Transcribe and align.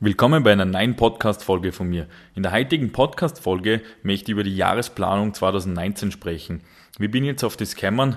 Willkommen 0.00 0.44
bei 0.44 0.52
einer 0.52 0.64
neuen 0.64 0.94
Podcast-Folge 0.94 1.72
von 1.72 1.88
mir. 1.88 2.06
In 2.36 2.44
der 2.44 2.52
heutigen 2.52 2.92
Podcast-Folge 2.92 3.82
möchte 4.04 4.30
ich 4.30 4.34
über 4.34 4.44
die 4.44 4.54
Jahresplanung 4.54 5.34
2019 5.34 6.12
sprechen. 6.12 6.60
Wie 7.00 7.08
bin 7.08 7.24
jetzt 7.24 7.42
auf 7.42 7.56
das 7.56 7.74
gekommen? 7.74 8.16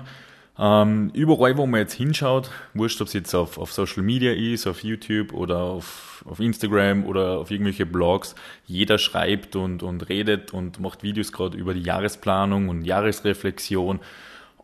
Ähm, 0.56 1.10
überall, 1.12 1.56
wo 1.56 1.66
man 1.66 1.80
jetzt 1.80 1.94
hinschaut, 1.94 2.52
wurscht, 2.74 3.00
ob 3.00 3.08
es 3.08 3.14
jetzt 3.14 3.34
auf, 3.34 3.58
auf 3.58 3.72
Social 3.72 4.04
Media 4.04 4.32
ist, 4.32 4.68
auf 4.68 4.84
YouTube 4.84 5.32
oder 5.32 5.58
auf, 5.58 6.24
auf 6.24 6.38
Instagram 6.38 7.04
oder 7.04 7.38
auf 7.38 7.50
irgendwelche 7.50 7.84
Blogs, 7.84 8.36
jeder 8.64 8.96
schreibt 8.98 9.56
und, 9.56 9.82
und 9.82 10.08
redet 10.08 10.54
und 10.54 10.78
macht 10.78 11.02
Videos 11.02 11.32
gerade 11.32 11.58
über 11.58 11.74
die 11.74 11.82
Jahresplanung 11.82 12.68
und 12.68 12.84
Jahresreflexion. 12.84 13.98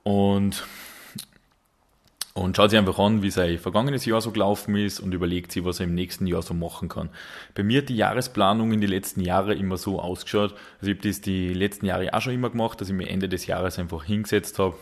Und 0.04 0.64
und 2.38 2.56
schaut 2.56 2.70
sich 2.70 2.78
einfach 2.78 2.98
an, 2.98 3.22
wie 3.22 3.30
sein 3.30 3.58
vergangenes 3.58 4.04
Jahr 4.04 4.20
so 4.20 4.30
gelaufen 4.30 4.76
ist 4.76 5.00
und 5.00 5.12
überlegt 5.12 5.50
sich, 5.52 5.64
was 5.64 5.80
er 5.80 5.86
im 5.86 5.94
nächsten 5.94 6.26
Jahr 6.26 6.42
so 6.42 6.54
machen 6.54 6.88
kann. 6.88 7.10
Bei 7.54 7.62
mir 7.62 7.82
hat 7.82 7.88
die 7.88 7.96
Jahresplanung 7.96 8.72
in 8.72 8.80
den 8.80 8.90
letzten 8.90 9.20
Jahren 9.20 9.58
immer 9.58 9.76
so 9.76 10.00
ausgeschaut. 10.00 10.54
Also 10.80 10.90
ich 10.92 10.98
habe 10.98 11.08
das 11.08 11.20
die 11.20 11.52
letzten 11.52 11.86
Jahre 11.86 12.14
auch 12.14 12.20
schon 12.20 12.34
immer 12.34 12.50
gemacht, 12.50 12.80
dass 12.80 12.88
ich 12.88 12.94
mir 12.94 13.08
Ende 13.08 13.28
des 13.28 13.46
Jahres 13.46 13.78
einfach 13.78 14.04
hingesetzt 14.04 14.58
habe 14.58 14.76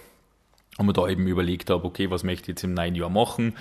und 0.77 0.87
mir 0.87 0.92
da 0.92 1.09
eben 1.09 1.27
überlegt 1.27 1.70
habe, 1.70 1.84
okay, 1.84 2.11
was 2.11 2.24
möchte 2.24 2.42
ich 2.42 2.48
jetzt 2.48 2.64
im 2.64 2.74
neuen 2.74 2.95
Jahr 2.95 3.11
machen 3.11 3.55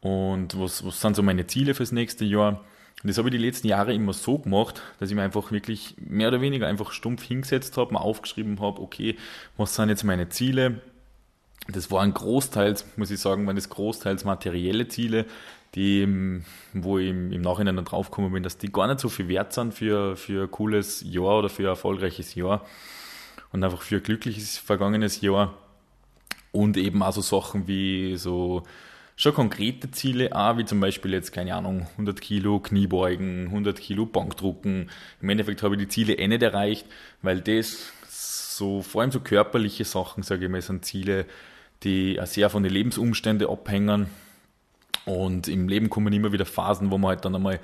und 0.00 0.58
was, 0.60 0.84
was 0.84 1.00
sind 1.00 1.14
so 1.14 1.22
meine 1.22 1.46
Ziele 1.46 1.74
fürs 1.74 1.92
nächste 1.92 2.24
Jahr. 2.24 2.64
Und 3.02 3.08
das 3.08 3.16
habe 3.16 3.28
ich 3.28 3.32
die 3.32 3.38
letzten 3.38 3.68
Jahre 3.68 3.94
immer 3.94 4.12
so 4.12 4.38
gemacht, 4.38 4.82
dass 4.98 5.08
ich 5.08 5.16
mir 5.16 5.22
einfach 5.22 5.52
wirklich 5.52 5.94
mehr 5.98 6.28
oder 6.28 6.40
weniger 6.40 6.66
einfach 6.66 6.90
stumpf 6.92 7.22
hingesetzt 7.22 7.76
habe, 7.76 7.94
mal 7.94 8.00
aufgeschrieben 8.00 8.60
habe, 8.60 8.80
okay, 8.82 9.16
was 9.56 9.74
sind 9.74 9.88
jetzt 9.88 10.04
meine 10.04 10.28
Ziele, 10.28 10.80
das 11.68 11.90
waren 11.90 12.14
großteils, 12.14 12.84
muss 12.96 13.10
ich 13.10 13.20
sagen, 13.20 13.46
waren 13.46 13.56
das 13.56 13.68
großteils 13.68 14.24
materielle 14.24 14.88
Ziele, 14.88 15.26
die, 15.74 16.42
wo 16.72 16.98
ich 16.98 17.10
im, 17.10 17.40
Nachhinein 17.40 17.76
dann 17.76 17.84
draufgekommen 17.84 18.32
bin, 18.32 18.42
dass 18.42 18.58
die 18.58 18.72
gar 18.72 18.88
nicht 18.88 19.00
so 19.00 19.08
viel 19.08 19.28
wert 19.28 19.52
sind 19.52 19.72
für, 19.72 20.16
für 20.16 20.44
ein 20.44 20.50
cooles 20.50 21.04
Jahr 21.06 21.38
oder 21.38 21.48
für 21.48 21.62
ein 21.62 21.68
erfolgreiches 21.68 22.34
Jahr 22.34 22.66
und 23.52 23.62
einfach 23.62 23.82
für 23.82 23.96
ein 23.96 24.02
glückliches 24.02 24.58
vergangenes 24.58 25.20
Jahr 25.20 25.54
und 26.52 26.76
eben 26.76 27.02
auch 27.02 27.12
so 27.12 27.20
Sachen 27.20 27.68
wie 27.68 28.16
so 28.16 28.64
schon 29.14 29.34
konkrete 29.34 29.90
Ziele, 29.90 30.34
auch 30.34 30.56
wie 30.56 30.64
zum 30.64 30.80
Beispiel 30.80 31.12
jetzt, 31.12 31.32
keine 31.32 31.54
Ahnung, 31.54 31.86
100 31.92 32.20
Kilo 32.20 32.58
Kniebeugen, 32.58 33.46
100 33.46 33.78
Kilo 33.78 34.06
Bankdrucken. 34.06 34.90
Im 35.20 35.28
Endeffekt 35.28 35.62
habe 35.62 35.74
ich 35.74 35.82
die 35.82 35.88
Ziele 35.88 36.14
eh 36.14 36.26
nicht 36.26 36.42
erreicht, 36.42 36.86
weil 37.20 37.42
das 37.42 37.92
so, 38.08 38.82
vor 38.82 39.02
allem 39.02 39.10
so 39.10 39.20
körperliche 39.20 39.84
Sachen, 39.84 40.22
sage 40.22 40.46
ich 40.46 40.50
mal, 40.50 40.62
sind 40.62 40.86
Ziele, 40.86 41.26
die 41.82 42.18
sehr 42.24 42.50
von 42.50 42.62
den 42.62 42.72
Lebensumständen 42.72 43.48
abhängen. 43.48 44.06
Und 45.04 45.48
im 45.48 45.68
Leben 45.68 45.90
kommen 45.90 46.12
immer 46.12 46.32
wieder 46.32 46.46
Phasen, 46.46 46.90
wo 46.90 46.98
man 46.98 47.10
halt 47.10 47.24
dann 47.24 47.34
einmal 47.34 47.60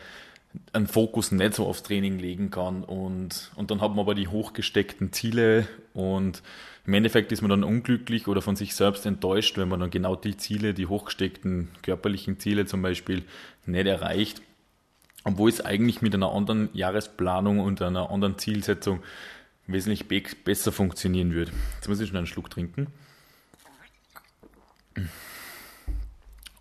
einen 0.72 0.86
Fokus 0.86 1.32
nicht 1.32 1.54
so 1.54 1.66
aufs 1.66 1.82
Training 1.82 2.18
legen 2.18 2.50
kann. 2.50 2.82
Und, 2.82 3.50
und 3.56 3.70
dann 3.70 3.80
hat 3.80 3.90
man 3.90 4.00
aber 4.00 4.14
die 4.14 4.28
hochgesteckten 4.28 5.12
Ziele 5.12 5.68
und 5.92 6.42
im 6.86 6.94
Endeffekt 6.94 7.32
ist 7.32 7.42
man 7.42 7.50
dann 7.50 7.64
unglücklich 7.64 8.28
oder 8.28 8.40
von 8.40 8.54
sich 8.54 8.74
selbst 8.74 9.06
enttäuscht, 9.06 9.58
wenn 9.58 9.68
man 9.68 9.80
dann 9.80 9.90
genau 9.90 10.14
die 10.14 10.36
Ziele, 10.36 10.72
die 10.72 10.86
hochgesteckten 10.86 11.68
körperlichen 11.82 12.38
Ziele 12.38 12.66
zum 12.66 12.80
Beispiel, 12.80 13.24
nicht 13.66 13.86
erreicht. 13.86 14.40
Obwohl 15.24 15.50
es 15.50 15.60
eigentlich 15.60 16.00
mit 16.00 16.14
einer 16.14 16.32
anderen 16.32 16.68
Jahresplanung 16.72 17.58
und 17.58 17.82
einer 17.82 18.10
anderen 18.10 18.38
Zielsetzung 18.38 19.02
wesentlich 19.66 20.06
be 20.06 20.22
besser 20.44 20.70
funktionieren 20.70 21.34
würde. 21.34 21.50
Jetzt 21.74 21.88
muss 21.88 21.98
ich 21.98 22.08
schon 22.08 22.16
einen 22.16 22.28
Schluck 22.28 22.50
trinken. 22.50 22.86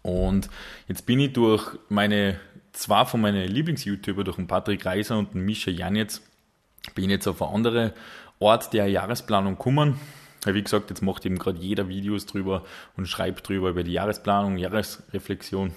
Und 0.01 0.49
jetzt 0.87 1.05
bin 1.05 1.19
ich 1.19 1.33
durch 1.33 1.77
meine, 1.89 2.39
zwei 2.73 3.05
von 3.05 3.21
meinen 3.21 3.47
Lieblings-YouTuber, 3.47 4.23
durch 4.23 4.37
den 4.37 4.47
Patrick 4.47 4.85
Reiser 4.85 5.17
und 5.17 5.33
den 5.33 5.41
Mischa 5.41 5.71
Janetz, 5.71 6.21
bin 6.93 7.05
ich 7.05 7.11
jetzt 7.11 7.27
auf 7.27 7.41
eine 7.41 7.51
andere 7.51 7.93
Ort 8.39 8.73
der 8.73 8.87
Jahresplanung 8.87 9.57
gekommen. 9.57 9.99
Wie 10.45 10.61
gesagt, 10.61 10.91
jetzt 10.91 11.01
macht 11.01 11.25
eben 11.25 11.39
gerade 11.39 11.57
jeder 11.59 11.87
Videos 11.87 12.27
drüber 12.27 12.63
und 12.95 13.07
schreibt 13.07 13.49
drüber 13.49 13.69
über 13.69 13.83
die 13.83 13.93
Jahresplanung, 13.93 14.57
Jahresreflexion. 14.57 15.73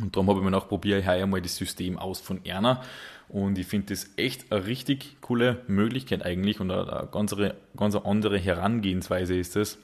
Und 0.00 0.16
darum 0.16 0.28
habe 0.28 0.40
ich 0.40 0.44
mir 0.44 0.56
auch 0.56 0.68
probiert, 0.68 1.06
heuer 1.06 1.26
mal 1.26 1.40
das 1.40 1.56
System 1.56 1.98
aus 1.98 2.20
von 2.20 2.44
Erna. 2.44 2.82
Und 3.28 3.58
ich 3.58 3.66
finde 3.66 3.94
das 3.94 4.10
echt 4.16 4.50
eine 4.50 4.66
richtig 4.66 5.16
coole 5.20 5.62
Möglichkeit 5.68 6.24
eigentlich 6.24 6.58
und 6.60 6.70
eine 6.70 7.08
ganz, 7.12 7.34
ganz 7.76 7.94
andere 7.94 8.38
Herangehensweise 8.38 9.36
ist 9.36 9.54
es. 9.56 9.78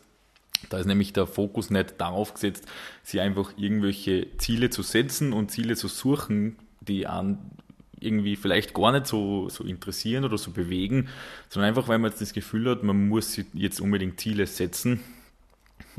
Da 0.70 0.78
ist 0.78 0.86
nämlich 0.86 1.12
der 1.12 1.26
Fokus 1.26 1.70
nicht 1.70 2.00
darauf 2.00 2.34
gesetzt, 2.34 2.66
sich 3.02 3.20
einfach 3.20 3.52
irgendwelche 3.56 4.26
Ziele 4.38 4.70
zu 4.70 4.82
setzen 4.82 5.32
und 5.32 5.50
Ziele 5.50 5.76
zu 5.76 5.88
suchen, 5.88 6.56
die 6.80 7.06
an 7.06 7.38
irgendwie 8.00 8.36
vielleicht 8.36 8.74
gar 8.74 8.92
nicht 8.92 9.06
so, 9.06 9.48
so 9.48 9.64
interessieren 9.64 10.24
oder 10.24 10.38
so 10.38 10.52
bewegen, 10.52 11.08
sondern 11.48 11.70
einfach, 11.70 11.88
weil 11.88 11.98
man 11.98 12.10
jetzt 12.10 12.20
das 12.20 12.32
Gefühl 12.32 12.70
hat, 12.70 12.82
man 12.82 13.08
muss 13.08 13.40
jetzt 13.54 13.80
unbedingt 13.80 14.20
Ziele 14.20 14.46
setzen 14.46 15.00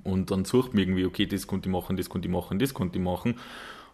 und 0.04 0.32
dann 0.32 0.46
sucht 0.46 0.74
man 0.74 0.84
irgendwie, 0.84 1.06
okay, 1.06 1.26
das 1.26 1.48
konnte 1.48 1.70
ich 1.70 1.74
machen, 1.74 1.98
das 1.98 2.10
konnte 2.10 2.28
ich 2.28 2.34
machen, 2.34 2.60
das 2.60 2.74
konnte 2.74 2.98
ich 2.98 3.04
machen. 3.04 3.36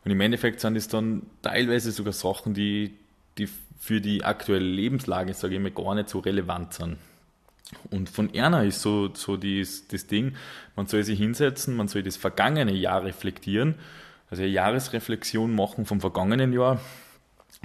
Und 0.03 0.11
im 0.11 0.21
Endeffekt 0.21 0.59
sind 0.59 0.75
es 0.75 0.87
dann 0.87 1.23
teilweise 1.41 1.91
sogar 1.91 2.13
Sachen, 2.13 2.53
die, 2.53 2.93
die 3.37 3.49
für 3.79 4.01
die 4.01 4.23
aktuelle 4.23 4.65
Lebenslage, 4.65 5.33
sage 5.33 5.55
ich 5.55 5.61
mal, 5.61 5.71
gar 5.71 5.95
nicht 5.95 6.09
so 6.09 6.19
relevant 6.19 6.73
sind. 6.73 6.97
Und 7.89 8.09
von 8.09 8.33
Erna 8.33 8.63
ist 8.63 8.81
so, 8.81 9.13
so 9.13 9.37
dies, 9.37 9.87
das 9.87 10.07
Ding, 10.07 10.35
man 10.75 10.87
soll 10.87 11.03
sich 11.03 11.19
hinsetzen, 11.19 11.75
man 11.75 11.87
soll 11.87 12.03
das 12.03 12.17
vergangene 12.17 12.73
Jahr 12.73 13.03
reflektieren, 13.03 13.75
also 14.29 14.43
eine 14.43 14.51
Jahresreflexion 14.51 15.53
machen 15.53 15.85
vom 15.85 15.99
vergangenen 15.99 16.53
Jahr. 16.53 16.79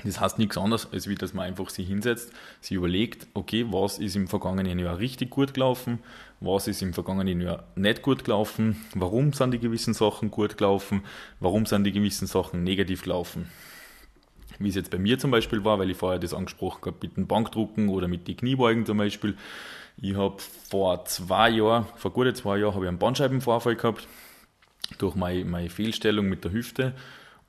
Das 0.05 0.21
heißt 0.21 0.39
nichts 0.39 0.57
anderes, 0.57 0.89
als 0.93 1.09
wie 1.09 1.15
dass 1.15 1.35
man 1.35 1.45
einfach 1.45 1.69
sich 1.69 1.87
hinsetzt, 1.87 2.33
sich 2.61 2.77
überlegt, 2.77 3.27
okay, 3.35 3.67
was 3.71 3.99
ist 3.99 4.17
im 4.17 4.29
vergangenen 4.29 4.79
Jahr 4.79 4.99
richtig 4.99 5.31
gut 5.31 5.53
gelaufen, 5.53 5.99
was 6.41 6.69
ist 6.69 6.81
im 6.81 6.95
vergangenen 6.95 7.41
Jahr 7.41 7.65
nicht 7.75 8.01
gut 8.01 8.25
gelaufen, 8.25 8.83
warum 8.95 9.35
sind 9.35 9.51
die 9.53 9.59
gewissen 9.59 9.93
Sachen 9.93 10.31
gut 10.31 10.57
gelaufen, 10.57 11.03
warum 11.41 11.67
sind 11.67 11.85
die 11.85 11.93
gewissen 11.93 12.27
Sachen 12.27 12.65
negativ 12.65 13.03
gelaufen 13.03 13.51
wie 14.61 14.69
es 14.69 14.75
jetzt 14.75 14.91
bei 14.91 14.99
mir 14.99 15.19
zum 15.19 15.31
Beispiel 15.31 15.65
war, 15.65 15.79
weil 15.79 15.91
ich 15.91 15.97
vorher 15.97 16.19
das 16.19 16.35
angesprochen 16.35 16.85
habe 16.85 16.97
mit 17.03 17.17
dem 17.17 17.27
Bankdrucken 17.27 17.89
oder 17.89 18.09
mit 18.09 18.29
den 18.29 18.37
Kniebeugen 18.37 18.87
zum 18.87 18.99
Beispiel. 18.99 19.37
Ich 19.97 20.17
habe 20.17 20.37
vor 20.69 21.05
zwei 21.05 21.51
Jahren, 21.51 21.87
vor 21.97 22.13
gute 22.13 22.33
zwei 22.35 22.59
Jahren, 22.59 22.75
habe 22.75 22.85
ich 22.85 22.89
einen 22.89 22.99
Bandscheibenvorfall 22.99 23.77
gehabt 23.77 24.07
durch 24.99 25.15
meine, 25.15 25.45
meine 25.45 25.71
Fehlstellung 25.71 26.27
mit 26.29 26.45
der 26.45 26.53
Hüfte 26.53 26.95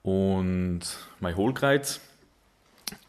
und 0.03 0.81
mein 1.19 1.35
Hohlkreuz. 1.35 2.01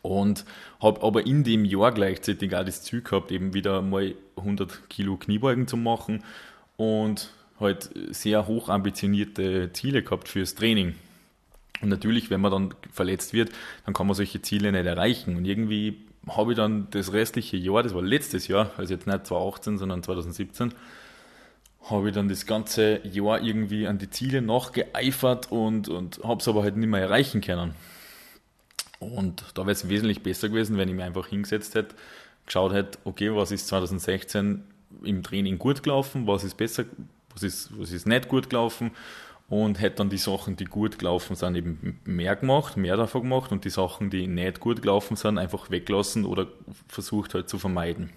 Und 0.00 0.44
habe 0.80 1.02
aber 1.02 1.26
in 1.26 1.44
dem 1.44 1.64
Jahr 1.64 1.92
gleichzeitig 1.92 2.54
auch 2.54 2.64
das 2.64 2.82
Ziel 2.82 3.02
gehabt, 3.02 3.32
eben 3.32 3.54
wieder 3.54 3.82
mal 3.82 4.14
100 4.36 4.88
Kilo 4.88 5.16
Kniebeugen 5.16 5.66
zu 5.66 5.76
machen 5.76 6.22
und 6.76 7.30
halt 7.58 7.90
sehr 8.10 8.46
hoch 8.46 8.68
ambitionierte 8.68 9.70
Ziele 9.72 10.02
gehabt 10.02 10.28
fürs 10.28 10.54
Training. 10.54 10.94
Und 11.80 11.88
natürlich, 11.88 12.30
wenn 12.30 12.40
man 12.40 12.52
dann 12.52 12.74
verletzt 12.92 13.32
wird, 13.32 13.50
dann 13.84 13.94
kann 13.94 14.06
man 14.06 14.14
solche 14.14 14.40
Ziele 14.40 14.70
nicht 14.70 14.86
erreichen. 14.86 15.36
Und 15.36 15.44
irgendwie 15.44 16.00
habe 16.28 16.52
ich 16.52 16.56
dann 16.56 16.88
das 16.90 17.12
restliche 17.12 17.56
Jahr, 17.56 17.82
das 17.82 17.94
war 17.94 18.02
letztes 18.02 18.48
Jahr, 18.48 18.70
also 18.76 18.94
jetzt 18.94 19.06
nicht 19.06 19.26
2018, 19.26 19.78
sondern 19.78 20.02
2017, 20.02 20.74
habe 21.90 22.08
ich 22.08 22.14
dann 22.14 22.28
das 22.28 22.46
ganze 22.46 23.04
Jahr 23.06 23.40
irgendwie 23.40 23.86
an 23.86 23.98
die 23.98 24.08
Ziele 24.08 24.40
nachgeeifert 24.40 25.50
und, 25.50 25.88
und 25.88 26.20
habe 26.22 26.40
es 26.40 26.48
aber 26.48 26.62
halt 26.62 26.76
nicht 26.76 26.88
mehr 26.88 27.00
erreichen 27.00 27.40
können. 27.40 27.74
Und 29.00 29.44
da 29.54 29.62
wäre 29.62 29.72
es 29.72 29.88
wesentlich 29.88 30.22
besser 30.22 30.48
gewesen, 30.48 30.78
wenn 30.78 30.88
ich 30.88 30.94
mir 30.94 31.04
einfach 31.04 31.26
hingesetzt 31.26 31.74
hätte, 31.74 31.96
geschaut 32.46 32.72
hätte, 32.72 32.98
okay, 33.04 33.34
was 33.34 33.50
ist 33.50 33.66
2016 33.66 34.62
im 35.02 35.22
Training 35.24 35.58
gut 35.58 35.82
gelaufen, 35.82 36.28
was 36.28 36.44
ist 36.44 36.56
besser, 36.56 36.84
was 37.32 37.42
ist, 37.42 37.70
was 37.76 37.90
ist 37.90 38.06
nicht 38.06 38.28
gut 38.28 38.48
gelaufen 38.48 38.92
und 39.52 39.82
hätte 39.82 39.96
dann 39.96 40.08
die 40.08 40.16
Sachen, 40.16 40.56
die 40.56 40.64
gut 40.64 40.98
gelaufen 40.98 41.36
sind, 41.36 41.56
eben 41.56 42.00
mehr 42.06 42.36
gemacht, 42.36 42.78
mehr 42.78 42.96
davon 42.96 43.24
gemacht 43.24 43.52
und 43.52 43.66
die 43.66 43.70
Sachen, 43.70 44.08
die 44.08 44.26
nicht 44.26 44.60
gut 44.60 44.80
gelaufen 44.80 45.14
sind, 45.14 45.36
einfach 45.36 45.70
weglassen 45.70 46.24
oder 46.24 46.46
versucht 46.88 47.34
halt 47.34 47.50
zu 47.50 47.58
vermeiden. 47.58 48.08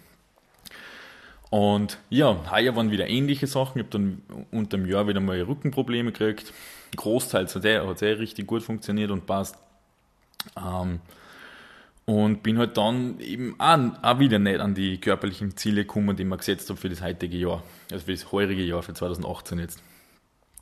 Und 1.49 1.97
ja, 2.09 2.37
heuer 2.49 2.77
waren 2.77 2.89
wieder 2.89 3.09
ähnliche 3.09 3.47
Sachen. 3.47 3.79
Ich 3.79 3.85
habe 3.85 3.89
dann 3.89 4.21
unter 4.49 4.77
dem 4.77 4.85
Jahr 4.85 5.09
wieder 5.09 5.19
mal 5.19 5.41
Rückenprobleme 5.41 6.13
gekriegt. 6.13 6.53
Großteils 6.95 7.53
hat 7.53 7.65
er, 7.65 7.83
er 7.83 8.19
richtig 8.19 8.47
gut 8.47 8.63
funktioniert 8.63 9.11
und 9.11 9.25
passt. 9.25 9.57
Ähm, 10.57 11.01
und 12.05 12.43
bin 12.43 12.57
halt 12.59 12.77
dann 12.77 13.19
eben 13.19 13.59
auch, 13.59 13.77
auch, 14.03 14.19
wieder 14.19 14.39
nicht 14.39 14.61
an 14.61 14.73
die 14.73 15.01
körperlichen 15.01 15.57
Ziele 15.57 15.81
gekommen, 15.81 16.15
die 16.15 16.23
ich 16.23 16.29
mir 16.29 16.37
gesetzt 16.37 16.69
habe 16.69 16.79
für 16.79 16.87
das 16.87 17.01
heutige 17.01 17.35
Jahr. 17.35 17.61
Also 17.91 18.05
für 18.05 18.13
das 18.13 18.31
heurige 18.31 18.63
Jahr, 18.63 18.83
für 18.83 18.93
2018 18.93 19.59
jetzt 19.59 19.83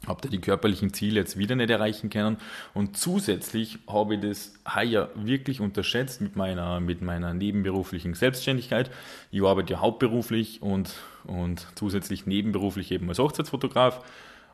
habe 0.08 0.28
die 0.28 0.42
körperlichen 0.42 0.94
Ziele 0.94 1.22
jetzt 1.22 1.38
wieder 1.38 1.56
nicht 1.56 1.70
erreichen 1.70 2.10
können. 2.10 2.38
Und 2.74 2.98
zusätzlich 2.98 3.80
habe 3.88 4.16
ich 4.16 4.22
das 4.22 4.54
heuer 4.76 5.10
wirklich 5.16 5.62
unterschätzt 5.62 6.22
mit 6.22 6.36
meiner, 6.36 6.80
mit 6.80 7.02
meiner 7.02 7.34
nebenberuflichen 7.34 8.14
Selbstständigkeit. 8.14 8.92
Ich 9.32 9.42
arbeite 9.42 9.74
ja 9.74 9.80
hauptberuflich 9.80 10.62
und, 10.62 10.94
und 11.24 11.66
zusätzlich 11.76 12.26
nebenberuflich 12.26 12.92
eben 12.92 13.08
als 13.10 13.20
Hochzeitsfotograf. 13.20 14.04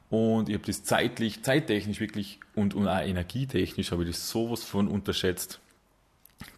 Und 0.09 0.49
ich 0.49 0.55
habe 0.55 0.65
das 0.65 0.83
zeitlich, 0.83 1.43
zeittechnisch 1.43 1.99
wirklich 1.99 2.39
und, 2.55 2.73
und 2.73 2.87
auch 2.87 3.01
energietechnisch 3.01 3.91
habe 3.91 4.03
ich 4.03 4.09
das 4.09 4.29
sowas 4.29 4.63
von 4.63 4.87
unterschätzt. 4.87 5.59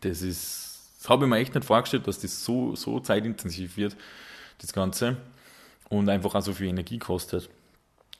Das 0.02 0.22
ist, 0.22 0.80
das 1.00 1.10
habe 1.10 1.26
ich 1.26 1.30
mir 1.30 1.38
echt 1.38 1.56
nicht 1.56 1.66
vorgestellt, 1.66 2.08
dass 2.08 2.20
das 2.20 2.46
so, 2.46 2.76
so 2.76 3.00
zeitintensiv 3.00 3.76
wird, 3.78 3.96
das 4.60 4.74
Ganze, 4.74 5.18
und 5.90 6.08
einfach 6.08 6.36
auch 6.36 6.42
so 6.42 6.54
viel 6.54 6.68
Energie 6.68 6.98
kostet. 6.98 7.50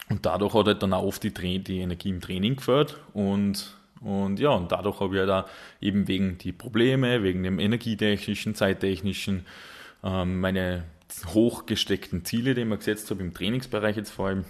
Und 0.10 0.26
dadurch 0.26 0.54
hat 0.54 0.66
halt 0.66 0.84
dann 0.84 0.94
auch 0.94 1.04
oft 1.04 1.24
die, 1.24 1.60
die 1.60 1.80
Energie 1.80 2.10
im 2.10 2.22
Training 2.22 2.58
gefällt 2.58 2.98
und 3.14 3.78
und 4.02 4.40
ja, 4.40 4.50
und 4.50 4.72
dadurch 4.72 5.00
habe 5.00 5.14
ich 5.14 5.20
ja 5.20 5.28
da 5.28 5.46
eben 5.80 6.08
wegen 6.08 6.40
die 6.40 6.52
Probleme, 6.52 7.22
wegen 7.22 7.44
dem 7.44 7.60
energietechnischen, 7.60 8.56
zeittechnischen, 8.56 9.46
ähm, 10.04 10.40
meine 10.40 10.86
hochgesteckten 11.28 12.26
Ziele, 12.26 12.56
die 12.56 12.62
ich 12.62 12.68
mir 12.68 12.78
gesetzt 12.78 13.12
habe, 13.12 13.22
im 13.22 13.34
Trainingsbereich 13.34 13.96
jetzt 13.96 14.10
vor 14.10 14.28
allem, 14.28 14.46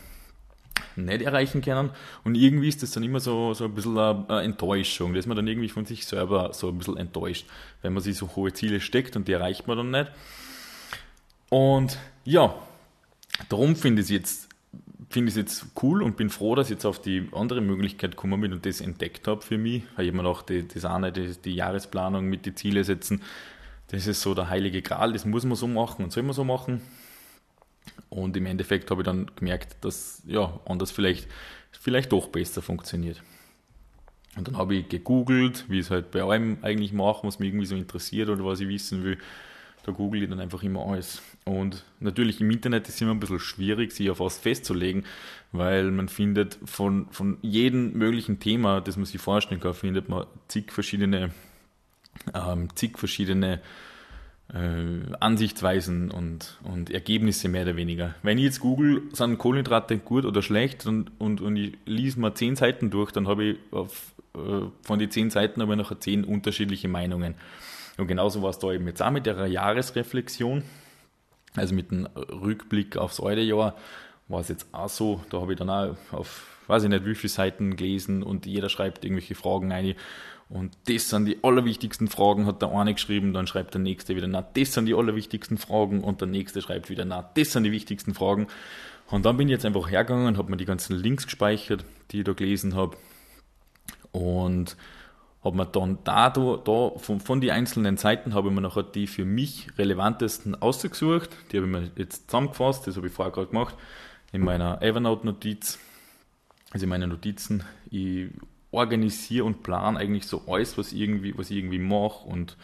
nicht 0.96 1.22
erreichen 1.22 1.62
können. 1.62 1.92
Und 2.24 2.36
irgendwie 2.36 2.68
ist 2.68 2.82
das 2.82 2.92
dann 2.92 3.04
immer 3.04 3.20
so, 3.20 3.54
so 3.54 3.66
ein 3.66 3.76
bisschen 3.76 3.98
eine 3.98 4.42
Enttäuschung. 4.42 5.14
Da 5.14 5.20
ist 5.20 5.28
man 5.28 5.38
dann 5.38 5.48
irgendwie 5.48 5.70
von 5.70 5.86
sich 5.86 6.06
selber 6.06 6.54
so 6.54 6.70
ein 6.70 6.78
bisschen 6.78 6.98
enttäuscht, 6.98 7.46
wenn 7.82 7.94
man 7.94 8.04
sich 8.04 8.18
so 8.18 8.30
hohe 8.36 8.54
Ziele 8.54 8.80
steckt 8.80 9.16
und 9.16 9.28
die 9.28 9.34
erreicht 9.34 9.68
man 9.68 9.78
dann 9.78 9.92
nicht. 9.92 10.12
Und 11.50 11.98
ja, 12.24 12.56
darum 13.50 13.76
finde 13.76 14.02
ich 14.02 14.08
es 14.08 14.12
jetzt 14.12 14.51
finde 15.12 15.30
es 15.30 15.36
jetzt 15.36 15.68
cool 15.82 16.02
und 16.02 16.18
bin 16.18 16.30
froh, 16.30 16.56
dass 16.56 16.68
ich 16.68 16.72
jetzt 16.72 16.86
auf 16.86 17.02
die 17.02 17.30
andere 17.34 17.62
Möglichkeit 17.62 18.12
gekommen 18.12 18.42
bin 18.42 18.54
und 18.54 18.66
das 18.66 18.82
entdeckt 18.82 19.28
habe 19.28 19.42
für 19.42 19.58
mich. 19.58 19.84
Weil 19.96 20.08
ich 20.08 20.14
mir 20.14 20.26
auch 20.26 20.42
die, 20.42 20.68
das 20.68 20.86
eine, 20.86 21.12
die, 21.12 21.34
die 21.44 21.56
Jahresplanung 21.56 22.26
mit 22.26 22.46
die 22.46 22.56
Ziele 22.56 22.84
setzen, 22.84 23.22
das 23.88 24.08
ist 24.08 24.22
so 24.22 24.34
der 24.34 24.50
heilige 24.50 24.82
Gral, 24.82 25.14
das 25.14 25.26
muss 25.26 25.44
man 25.44 25.56
so 25.56 25.68
machen 25.68 26.06
und 26.06 26.12
soll 26.12 26.24
man 26.24 26.34
so 26.34 26.44
machen. 26.44 26.82
Und 28.10 28.38
im 28.38 28.46
Endeffekt 28.46 28.90
habe 28.90 29.02
ich 29.02 29.06
dann 29.06 29.30
gemerkt, 29.36 29.84
dass 29.84 30.22
ja, 30.26 30.60
anders 30.66 30.92
vielleicht, 30.92 31.28
vielleicht 31.72 32.12
doch 32.12 32.28
besser 32.28 32.62
funktioniert. 32.62 33.22
Und 34.38 34.48
dann 34.48 34.58
habe 34.58 34.76
ich 34.76 34.88
gegoogelt, 34.88 35.66
wie 35.70 35.80
ich 35.80 35.86
es 35.86 35.92
halt 35.92 36.12
bei 36.12 36.22
allem 36.22 36.58
eigentlich 36.62 36.94
mache, 36.94 37.28
was 37.28 37.40
mich 37.40 37.50
irgendwie 37.50 37.66
so 37.66 37.76
interessiert 37.76 38.30
oder 38.30 38.46
was 38.46 38.62
ich 38.62 38.70
wissen 38.70 39.04
will. 39.04 39.18
Da 39.84 39.92
google 39.92 40.24
ich 40.24 40.30
dann 40.30 40.40
einfach 40.40 40.64
immer 40.64 40.86
alles. 40.86 41.22
Und 41.46 41.84
natürlich 42.00 42.40
im 42.42 42.52
Internet 42.52 42.88
ist 42.88 42.96
es 42.96 43.02
immer 43.02 43.12
ein 43.12 43.20
bisschen 43.20 43.40
schwierig, 43.40 43.92
sich 43.92 44.10
auf 44.10 44.20
was 44.20 44.38
festzulegen, 44.38 45.06
weil 45.52 45.90
man 45.92 46.08
findet 46.08 46.60
von, 46.66 47.08
von 47.12 47.38
jedem 47.42 47.94
möglichen 47.98 48.40
Thema, 48.40 48.82
das 48.82 48.98
man 48.98 49.06
sich 49.06 49.20
vorstellen 49.20 49.60
kann, 49.60 49.74
findet 49.74 50.08
man 50.08 50.26
zig 50.48 50.72
verschiedene, 50.72 51.32
ähm, 52.34 52.70
zig 52.76 53.00
verschiedene 53.00 53.60
äh, 54.54 55.16
Ansichtsweisen 55.20 56.12
und, 56.12 56.60
und 56.64 56.92
Ergebnisse 56.92 57.50
mehr 57.50 57.64
oder 57.64 57.76
weniger. 57.76 58.16
Wenn 58.22 58.38
ich 58.38 58.44
jetzt 58.44 58.60
google, 58.60 59.04
sind 59.14 59.38
Kohlenhydrate 59.38 59.98
gut 59.98 60.26
oder 60.26 60.42
schlecht 60.42 60.86
und, 60.86 61.12
und, 61.20 61.42
und 61.42 61.56
ich 61.56 61.78
lese 61.86 62.20
mal 62.20 62.34
zehn 62.36 62.56
Seiten 62.56 62.90
durch, 62.90 63.12
dann 63.12 63.28
habe 63.28 63.44
ich 63.46 63.58
auf, 63.72 64.14
äh, 64.36 64.68
von 64.84 65.00
den 65.00 65.10
zehn 65.10 65.30
Seiten 65.30 65.62
aber 65.62 65.76
noch 65.76 65.98
zehn 66.00 66.24
unterschiedliche 66.24 66.88
Meinungen. 66.88 67.36
Und 67.98 68.08
genauso 68.08 68.42
war 68.42 68.50
es 68.50 68.60
da 68.60 68.72
eben 68.72 68.88
jetzt 68.88 69.02
auch 69.02 69.12
mit 69.12 69.26
der 69.26 69.48
Jahresreflexion, 69.48 70.64
also 71.56 71.76
mit 71.76 71.92
dem 71.92 72.06
Rückblick 72.16 72.98
aufs 72.98 73.20
alte 73.20 73.42
Jahr, 73.42 73.76
war 74.28 74.40
es 74.40 74.48
jetzt 74.48 74.68
auch 74.72 74.90
so, 74.90 75.22
da 75.30 75.42
habe 75.42 75.54
ich 75.54 75.60
dann 75.60 75.70
auch 75.70 75.96
auf, 76.12 76.60
weiß 76.68 76.84
ich 76.84 76.90
nicht, 76.90 77.06
wie 77.06 77.16
viele 77.16 77.30
Seiten 77.30 77.76
gelesen 77.76 78.24
und 78.24 78.46
jeder 78.46 78.70
schreibt 78.70 79.04
irgendwelche 79.04 79.36
Fragen 79.36 79.72
ein. 79.72 79.96
Und 80.50 80.78
das 80.88 81.10
sind 81.10 81.26
die 81.26 81.44
allerwichtigsten 81.44 82.08
Fragen, 82.10 82.46
hat 82.46 82.62
der 82.62 82.72
eine 82.72 82.94
geschrieben, 82.94 83.34
dann 83.34 83.48
schreibt 83.48 83.74
der 83.74 83.82
nächste 83.82 84.16
wieder, 84.16 84.28
na, 84.28 84.42
das 84.42 84.74
sind 84.74 84.86
die 84.86 84.94
allerwichtigsten 84.94 85.58
Fragen 85.58 86.04
und 86.04 86.20
der 86.20 86.28
nächste 86.28 86.62
schreibt 86.62 86.90
wieder, 86.90 87.06
na, 87.06 87.30
das 87.36 87.54
sind 87.54 87.64
die 87.64 87.72
wichtigsten 87.72 88.14
Fragen. 88.14 88.48
Und 89.08 89.26
dann 89.26 89.38
bin 89.38 89.48
ich 89.48 89.54
jetzt 89.54 89.66
einfach 89.66 89.90
hergegangen, 89.90 90.38
habe 90.38 90.50
mir 90.50 90.58
die 90.58 90.66
ganzen 90.66 90.96
Links 90.96 91.26
gespeichert, 91.26 91.86
die 92.12 92.20
ich 92.20 92.24
da 92.26 92.34
gelesen 92.34 92.76
habe 92.76 92.98
und 94.12 94.78
habe 95.44 95.58
mir 95.58 95.66
dann 95.66 95.98
da, 96.04 96.30
da, 96.30 96.58
da 96.64 96.92
von, 96.98 97.20
von 97.20 97.42
den 97.42 97.50
einzelnen 97.52 97.98
Seiten 97.98 98.34
habe 98.34 98.50
ich 98.50 98.54
mir 98.54 98.62
nachher 98.62 98.84
die 98.84 99.08
für 99.08 99.26
mich 99.26 99.68
relevantesten 99.78 100.62
ausgesucht. 100.62 101.30
Die 101.52 101.58
habe 101.58 101.66
ich 101.66 101.72
mir 101.72 101.92
jetzt 101.96 102.30
zusammengefasst, 102.30 102.86
das 102.86 102.96
habe 102.96 103.08
ich 103.08 103.14
vorher 103.14 103.32
gerade 103.32 103.48
gemacht, 103.48 103.76
in 104.32 104.44
meiner 104.44 104.82
Evernote-Notiz, 104.82 105.80
also 106.72 106.84
in 106.84 106.90
meinen 106.90 107.10
Notizen. 107.10 107.64
Ich 107.90 108.30
organisiere 108.70 109.46
und 109.46 109.64
plane 109.64 110.00
eigentlich 110.00 110.28
so 110.28 110.44
alles, 110.48 110.78
was, 110.78 110.94
irgendwie, 110.94 111.38
was 111.38 111.50
ich 111.50 111.58
irgendwie 111.58 111.80
mache 111.80 112.28
und 112.28 112.56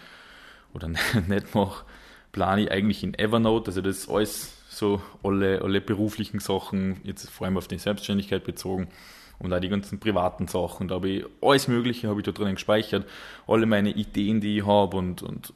oder 0.73 0.87
nicht 1.27 1.55
mache, 1.55 1.83
plane 2.31 2.63
ich 2.63 2.71
eigentlich 2.71 3.03
in 3.03 3.17
Evernote. 3.17 3.67
Also 3.67 3.81
das 3.81 3.97
ist 3.97 4.09
alles 4.09 4.53
so 4.69 5.01
alle, 5.23 5.63
alle 5.63 5.81
beruflichen 5.81 6.39
Sachen, 6.39 7.01
jetzt 7.03 7.27
vor 7.29 7.47
allem 7.47 7.57
auf 7.57 7.67
die 7.67 7.79
Selbstständigkeit 7.79 8.43
bezogen 8.43 8.89
und 9.39 9.53
auch 9.53 9.59
die 9.59 9.69
ganzen 9.69 9.99
privaten 9.99 10.47
Sachen. 10.47 10.87
Da 10.87 10.95
habe 10.95 11.09
ich 11.09 11.25
alles 11.41 11.67
Mögliche 11.67 12.07
habe 12.07 12.19
ich 12.19 12.25
da 12.25 12.31
drinnen 12.31 12.55
gespeichert, 12.55 13.05
alle 13.47 13.65
meine 13.65 13.91
Ideen, 13.91 14.41
die 14.41 14.59
ich 14.59 14.65
habe 14.65 14.97
und, 14.97 15.21
und 15.21 15.53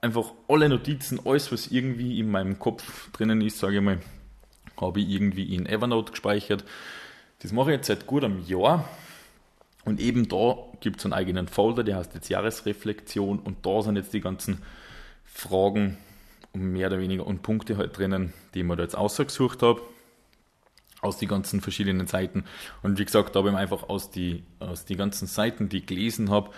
einfach 0.00 0.32
alle 0.48 0.68
Notizen, 0.68 1.20
alles, 1.24 1.52
was 1.52 1.68
irgendwie 1.68 2.18
in 2.20 2.30
meinem 2.30 2.58
Kopf 2.58 3.10
drinnen 3.12 3.40
ist, 3.40 3.58
sage 3.58 3.76
ich 3.76 3.82
mal, 3.82 4.00
habe 4.80 5.00
ich 5.00 5.08
irgendwie 5.08 5.54
in 5.54 5.66
Evernote 5.66 6.12
gespeichert. 6.12 6.64
Das 7.40 7.52
mache 7.52 7.70
ich 7.70 7.76
jetzt 7.78 7.88
seit 7.88 8.06
gut 8.06 8.24
einem 8.24 8.44
Jahr. 8.46 8.88
Und 9.84 10.00
eben 10.00 10.28
da 10.28 10.56
gibt 10.80 10.98
es 10.98 11.06
einen 11.06 11.14
eigenen 11.14 11.48
Folder, 11.48 11.82
der 11.82 11.96
heißt 11.96 12.14
jetzt 12.14 12.28
Jahresreflexion 12.28 13.38
und 13.38 13.64
da 13.64 13.80
sind 13.82 13.96
jetzt 13.96 14.12
die 14.12 14.20
ganzen 14.20 14.62
Fragen 15.24 15.96
mehr 16.52 16.88
oder 16.88 16.98
weniger 16.98 17.26
und 17.26 17.42
Punkte 17.42 17.76
halt 17.76 17.96
drinnen, 17.96 18.32
die 18.54 18.62
mir 18.62 18.76
da 18.76 18.82
jetzt 18.82 18.96
ausgesucht 18.96 19.62
habe 19.62 19.80
aus 21.00 21.18
den 21.18 21.28
ganzen 21.28 21.60
verschiedenen 21.60 22.06
Seiten. 22.06 22.44
Und 22.82 22.98
wie 22.98 23.04
gesagt, 23.04 23.34
da 23.34 23.40
habe 23.40 23.50
ich 23.50 23.56
einfach 23.56 23.88
aus 23.88 24.10
die, 24.10 24.42
aus 24.58 24.84
die 24.84 24.96
ganzen 24.96 25.26
Seiten, 25.26 25.68
die 25.68 25.78
ich 25.78 25.86
gelesen 25.86 26.30
habe, 26.30 26.50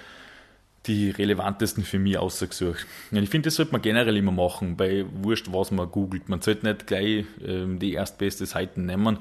die 0.86 1.10
relevantesten 1.10 1.84
für 1.84 1.98
mich 1.98 2.16
ausgesucht. 2.16 2.86
Und 3.10 3.22
ich 3.22 3.28
finde, 3.28 3.48
das 3.48 3.56
sollte 3.56 3.72
man 3.72 3.82
generell 3.82 4.16
immer 4.16 4.32
machen, 4.32 4.76
bei 4.76 5.04
wurscht, 5.12 5.48
was 5.52 5.70
man 5.70 5.90
googelt. 5.90 6.28
Man 6.28 6.40
sollte 6.40 6.66
nicht 6.66 6.86
gleich 6.86 7.26
ähm, 7.44 7.78
die 7.78 7.92
erstbeste 7.92 8.46
Seiten 8.46 8.86
nehmen 8.86 9.18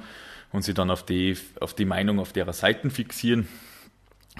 und 0.53 0.63
sich 0.63 0.73
dann 0.73 0.89
auf 0.89 1.03
die, 1.03 1.37
auf 1.59 1.73
die 1.73 1.85
Meinung 1.85 2.19
auf 2.19 2.31
derer 2.31 2.53
Seiten 2.53 2.91
fixieren, 2.91 3.49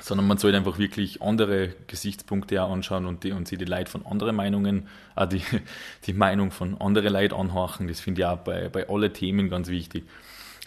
sondern 0.01 0.27
man 0.27 0.37
sollte 0.37 0.57
einfach 0.57 0.79
wirklich 0.79 1.21
andere 1.21 1.75
Gesichtspunkte 1.87 2.63
auch 2.63 2.71
anschauen 2.71 3.05
und, 3.05 3.25
die, 3.25 3.33
und 3.33 3.49
sich 3.49 3.57
die 3.57 3.65
Leute 3.65 3.91
von 3.91 4.05
anderen 4.05 4.37
Meinungen, 4.37 4.87
auch 5.15 5.27
die, 5.27 5.41
die 6.05 6.13
Meinung 6.13 6.51
von 6.51 6.79
anderen 6.79 7.11
Leuten 7.11 7.35
anhorchen. 7.35 7.89
Das 7.89 7.99
finde 7.99 8.21
ich 8.21 8.25
auch 8.27 8.37
bei, 8.37 8.69
bei 8.69 8.87
allen 8.87 9.13
Themen 9.13 9.49
ganz 9.49 9.67
wichtig. 9.67 10.05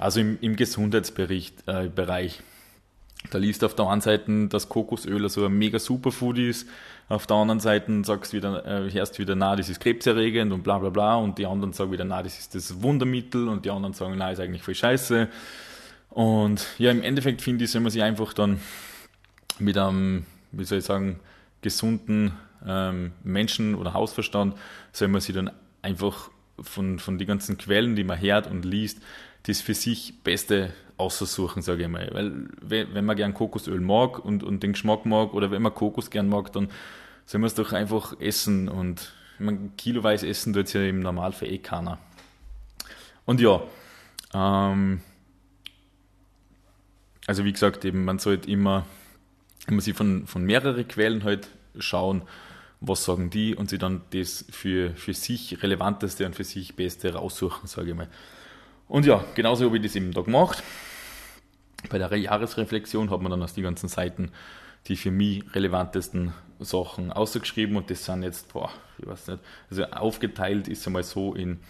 Also 0.02 0.20
im, 0.20 0.36
im 0.40 0.56
Gesundheitsbereich, 0.56 1.52
äh, 1.66 1.88
da 3.30 3.38
liest 3.38 3.62
auf 3.62 3.76
der 3.76 3.86
einen 3.86 4.00
Seite, 4.00 4.48
dass 4.48 4.68
Kokosöl 4.68 5.28
so 5.28 5.46
ein 5.46 5.56
mega 5.56 5.78
Superfood 5.78 6.38
ist, 6.38 6.68
auf 7.08 7.26
der 7.26 7.36
anderen 7.36 7.60
Seite 7.60 8.02
sagst 8.04 8.32
wieder, 8.32 8.66
äh, 8.66 8.90
hörst 8.90 9.18
wieder, 9.18 9.36
na, 9.36 9.54
das 9.54 9.68
ist 9.68 9.80
krebserregend 9.80 10.52
und 10.52 10.62
bla 10.64 10.78
bla 10.78 10.88
bla. 10.88 11.16
Und 11.16 11.38
die 11.38 11.46
anderen 11.46 11.72
sagen 11.72 11.92
wieder, 11.92 12.04
na, 12.04 12.22
das 12.22 12.38
ist 12.38 12.54
das 12.54 12.82
Wundermittel. 12.82 13.48
Und 13.48 13.64
die 13.64 13.70
anderen 13.70 13.92
sagen, 13.92 14.14
na, 14.16 14.30
ist 14.32 14.40
eigentlich 14.40 14.62
voll 14.62 14.74
scheiße. 14.74 15.28
Und 16.10 16.66
ja, 16.78 16.90
im 16.90 17.02
Endeffekt 17.02 17.42
finde 17.42 17.64
ich, 17.64 17.70
soll 17.70 17.82
man 17.82 17.90
sich 17.90 18.02
einfach 18.02 18.32
dann 18.32 18.60
mit 19.58 19.76
einem, 19.76 20.26
wie 20.50 20.64
soll 20.64 20.78
ich 20.78 20.84
sagen, 20.84 21.20
gesunden 21.60 22.32
ähm, 22.66 23.12
Menschen- 23.22 23.74
oder 23.74 23.94
Hausverstand, 23.94 24.56
soll 24.92 25.08
man 25.08 25.20
sich 25.20 25.34
dann 25.34 25.50
einfach 25.82 26.30
von, 26.60 26.98
von 26.98 27.18
den 27.18 27.26
ganzen 27.26 27.58
Quellen, 27.58 27.94
die 27.94 28.04
man 28.04 28.20
hört 28.20 28.50
und 28.50 28.64
liest, 28.64 28.98
das 29.44 29.60
für 29.60 29.74
sich 29.74 30.14
Beste 30.22 30.72
aussuchen, 30.96 31.62
sage 31.62 31.82
ich 31.82 31.88
mal. 31.88 32.08
Weil 32.12 32.48
wenn 32.60 33.04
man 33.04 33.16
gern 33.16 33.34
Kokosöl 33.34 33.80
mag 33.80 34.24
und, 34.24 34.42
und 34.42 34.62
den 34.62 34.72
Geschmack 34.72 35.06
mag 35.06 35.34
oder 35.34 35.50
wenn 35.50 35.62
man 35.62 35.74
Kokos 35.74 36.10
gern 36.10 36.28
mag, 36.28 36.52
dann 36.52 36.68
soll 37.24 37.40
man 37.40 37.48
es 37.48 37.54
doch 37.54 37.72
einfach 37.72 38.18
essen 38.20 38.68
und 38.68 39.12
ich 39.38 39.44
meine, 39.44 39.70
kiloweise 39.76 40.28
essen 40.28 40.52
tut 40.52 40.66
es 40.66 40.72
ja 40.72 40.82
im 40.82 41.00
Normalfall 41.00 41.48
eh 41.48 41.58
keiner. 41.58 41.98
Und 43.24 43.40
ja, 43.40 43.62
ähm, 44.34 45.00
also 47.26 47.44
wie 47.44 47.52
gesagt, 47.52 47.84
eben, 47.84 48.04
man 48.04 48.18
sollte 48.18 48.50
immer, 48.50 48.86
immer 49.66 49.80
sich 49.80 49.94
von, 49.94 50.26
von 50.26 50.44
mehreren 50.44 50.86
Quellen 50.86 51.24
halt 51.24 51.48
schauen, 51.78 52.22
was 52.80 53.04
sagen 53.04 53.30
die 53.30 53.54
und 53.54 53.70
sie 53.70 53.78
dann 53.78 54.02
das 54.10 54.44
für, 54.50 54.94
für 54.96 55.14
sich 55.14 55.62
relevanteste 55.62 56.26
und 56.26 56.34
für 56.34 56.44
sich 56.44 56.74
beste 56.74 57.14
raussuchen, 57.14 57.68
sage 57.68 57.90
ich 57.90 57.96
mal. 57.96 58.08
Und 58.92 59.06
ja, 59.06 59.24
genauso 59.34 59.64
habe 59.64 59.78
ich 59.78 59.82
das 59.82 59.96
eben 59.96 60.12
da 60.12 60.20
gemacht. 60.20 60.62
Bei 61.88 61.96
der 61.96 62.14
Jahresreflexion 62.14 63.10
hat 63.10 63.22
man 63.22 63.30
dann 63.30 63.42
aus 63.42 63.54
den 63.54 63.64
ganzen 63.64 63.88
Seiten 63.88 64.30
die 64.86 64.96
für 64.96 65.10
mich 65.10 65.42
relevantesten 65.54 66.34
Sachen 66.60 67.10
ausgeschrieben 67.10 67.76
und 67.76 67.88
das 67.88 68.04
sind 68.04 68.22
jetzt, 68.22 68.52
boah, 68.52 68.68
ich 68.98 69.06
weiß 69.06 69.28
nicht, 69.28 69.40
also 69.70 69.84
aufgeteilt 69.84 70.68
ist 70.68 70.86
einmal 70.86 71.04
so 71.04 71.34
in, 71.34 71.60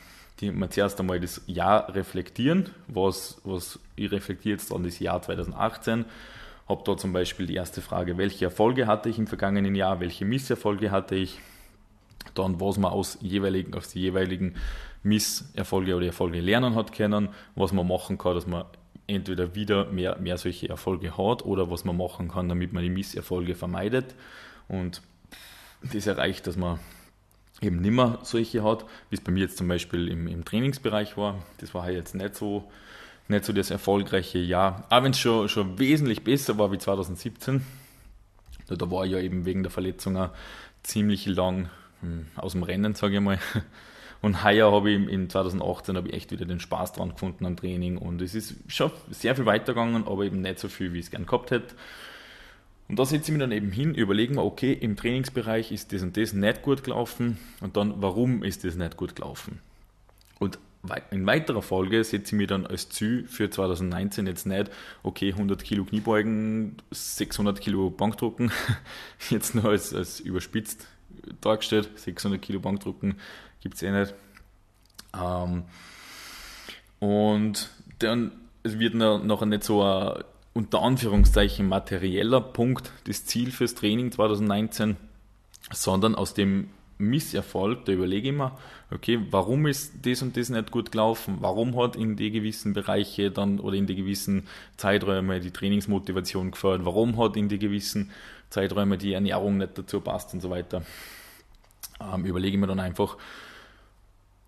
die 0.41 0.50
man 0.50 0.71
zuerst 0.71 0.99
einmal 0.99 1.21
das 1.21 1.43
Jahr 1.47 1.95
reflektieren, 1.95 2.71
was, 2.88 3.38
was 3.45 3.79
ich 3.95 4.11
reflektiere 4.11 4.57
jetzt 4.57 4.73
an 4.73 4.83
das 4.83 4.99
Jahr 4.99 5.23
2018, 5.23 6.07
habe 6.69 6.83
da 6.85 6.97
zum 6.97 7.12
Beispiel 7.12 7.47
die 7.47 7.55
erste 7.55 7.83
Frage, 7.83 8.19
welche 8.19 8.47
Erfolge 8.47 8.88
hatte 8.88 9.11
ich 9.11 9.19
im 9.19 9.29
vergangenen 9.29 9.76
Jahr, 9.76 10.00
welche 10.00 10.25
Misserfolge 10.25 10.91
hatte 10.91 11.14
ich, 11.14 11.38
dann 12.35 12.61
was 12.61 12.79
man 12.79 12.93
aus, 12.93 13.19
jeweiligen, 13.21 13.75
aus 13.75 13.93
den 13.93 14.03
jeweiligen 14.03 14.55
Misserfolge 15.03 15.97
oder 15.97 16.07
Erfolge 16.07 16.41
lernen 16.41 16.75
hat 16.75 16.93
können, 16.93 17.29
was 17.55 17.73
man 17.73 17.87
machen 17.87 18.19
kann, 18.19 18.35
dass 18.35 18.47
man 18.47 18.65
entweder 19.07 19.55
wieder 19.55 19.87
mehr, 19.87 20.19
mehr 20.19 20.39
solche 20.39 20.69
Erfolge 20.69 21.17
hat 21.17 21.45
oder 21.45 21.71
was 21.71 21.85
man 21.85 21.97
machen 21.97 22.29
kann, 22.29 22.49
damit 22.49 22.73
man 22.73 22.83
die 22.83 22.91
Misserfolge 22.91 23.55
vermeidet. 23.55 24.15
Und 24.69 25.03
das 25.83 26.07
erreicht, 26.07 26.47
dass 26.47 26.57
man 26.57 26.79
eben 27.61 27.81
nimmer 27.81 28.19
solche 28.23 28.62
hat, 28.62 28.85
wie 29.11 29.17
es 29.17 29.21
bei 29.21 29.33
mir 29.33 29.41
jetzt 29.41 29.59
zum 29.59 29.69
Beispiel 29.69 30.09
im, 30.09 30.27
im 30.27 30.45
Trainingsbereich 30.45 31.17
war. 31.17 31.43
Das 31.59 31.75
war 31.75 31.85
halt 31.85 31.97
jetzt 31.97 32.15
nicht 32.15 32.35
so, 32.35 32.71
nicht 33.29 33.45
so 33.45 33.53
das 33.53 33.71
erfolgreiche 33.71 34.39
Jahr. 34.39 34.85
Aber 34.89 35.05
wenn 35.05 35.12
es 35.12 35.19
schon, 35.19 35.49
schon 35.49 35.79
wesentlich 35.79 36.25
besser 36.25 36.59
war 36.59 36.73
wie 36.73 36.79
2017, 36.79 37.65
da, 38.69 38.91
war 38.91 39.05
ich 39.05 39.12
ja 39.12 39.19
eben 39.19 39.45
wegen 39.45 39.62
der 39.62 39.71
Verletzung 39.71 40.17
auch 40.17 40.31
ziemlich 40.83 41.27
lang 41.27 41.69
aus 42.37 42.53
dem 42.53 42.63
Rennen, 42.63 42.95
sage 42.95 43.17
ich 43.17 43.21
mal. 43.21 43.39
Und 44.23 44.45
heuer 44.45 44.71
habe 44.71 44.93
ich 44.93 45.09
in 45.09 45.29
2018 45.29 45.97
habe 45.97 46.09
ich 46.09 46.15
echt 46.15 46.31
wieder 46.31 46.45
den 46.45 46.61
Spaß 46.61 46.93
dran 46.93 47.11
gefunden 47.11 47.45
am 47.45 47.57
Training 47.57 47.99
und 47.99 48.23
es 48.23 48.37
ist 48.37 48.55
schon 48.69 48.93
sehr 49.11 49.35
viel 49.35 49.47
weitergegangen, 49.47 50.07
aber 50.07 50.25
eben 50.25 50.41
nicht 50.41 50.61
so 50.61 50.69
viel, 50.69 50.93
wie 50.93 51.01
ich 51.01 51.07
es 51.07 51.11
gern 51.11 51.27
gehabt 51.27 51.51
hätte. 51.51 51.75
Und 52.89 53.01
da 53.01 53.05
setze 53.05 53.25
ich 53.25 53.31
mich 53.33 53.41
dann 53.41 53.51
eben 53.51 53.73
hin, 53.73 53.97
überlegen 53.97 54.37
wir, 54.37 54.45
okay, 54.45 54.73
im 54.75 54.97
Trainingsbereich 54.97 55.73
ist 55.73 55.93
das 55.93 56.03
und 56.03 56.17
das 56.17 56.35
nicht 56.35 56.63
gut 56.63 56.85
gelaufen 56.85 57.39
und 57.61 57.77
dann, 57.77 57.95
warum 58.01 58.45
ist 58.45 58.63
das 58.63 58.77
nicht 58.77 58.97
gut 58.97 59.17
gelaufen? 59.17 59.59
Und 60.39 60.61
in 61.11 61.27
weiterer 61.27 61.63
Folge 61.63 62.05
setze 62.05 62.27
ich 62.27 62.33
mir 62.39 62.47
dann 62.47 62.67
als 62.67 62.91
Ziel 62.91 63.27
für 63.27 63.51
2019 63.51 64.27
jetzt 64.29 64.47
nicht, 64.47 64.71
okay, 65.03 65.33
100 65.33 65.65
Kilo 65.65 65.85
Kniebeugen, 65.85 66.77
600 66.93 67.61
Kilo 67.61 67.91
Bankdrucken, 67.91 68.53
jetzt 69.31 69.57
nur 69.57 69.65
als, 69.65 69.93
als 69.93 70.21
überspitzt 70.21 70.87
dargestellt, 71.41 71.91
600 71.97 72.41
Kilo 72.41 72.61
Bankdrucken 72.61 73.17
gibt 73.61 73.76
es 73.76 73.83
eh 73.83 73.91
nicht. 73.91 74.14
Ähm, 75.14 75.64
und 76.99 77.71
dann 77.99 78.33
es 78.62 78.79
wird 78.79 78.95
nachher 78.95 79.47
nicht 79.47 79.64
so 79.64 79.83
ein 79.83 80.25
unter 80.55 80.83
Anführungszeichen 80.83 81.67
materieller 81.67 82.41
Punkt 82.41 82.93
das 83.07 83.25
Ziel 83.25 83.50
fürs 83.50 83.75
Training 83.75 84.12
2019, 84.12 84.97
sondern 85.73 86.14
aus 86.14 86.35
dem 86.35 86.69
Misserfolg, 86.99 87.87
da 87.87 87.93
überlege 87.93 88.29
ich 88.29 88.35
mir, 88.35 88.52
okay, 88.91 89.19
warum 89.31 89.67
ist 89.67 90.07
das 90.07 90.23
und 90.23 90.37
das 90.37 90.50
nicht 90.50 90.71
gut 90.71 90.93
gelaufen? 90.93 91.38
Warum 91.41 91.76
hat 91.76 91.97
in 91.97 92.17
die 92.17 92.31
gewissen 92.31 92.75
Bereiche 92.75 93.31
dann 93.31 93.61
oder 93.61 93.76
in 93.76 93.87
die 93.87 93.97
gewissen 93.97 94.47
Zeiträume 94.76 95.41
die 95.41 95.50
Trainingsmotivation 95.50 96.50
gefördert? 96.50 96.87
Warum 96.87 97.17
hat 97.17 97.37
in 97.37 97.49
die 97.49 97.59
gewissen 97.59 98.11
Zeiträume 98.53 98.99
die 98.99 99.15
Ernährung 99.15 99.59
nicht 99.59 99.79
dazu 99.79 100.01
passt 100.01 100.35
und 100.35 100.41
so 100.41 100.51
weiter? 100.51 100.83
Ähm, 102.01 102.25
überlege 102.25 102.55
ich 102.55 102.61
mir 102.61 102.67
dann 102.67 102.81
einfach, 102.81 103.17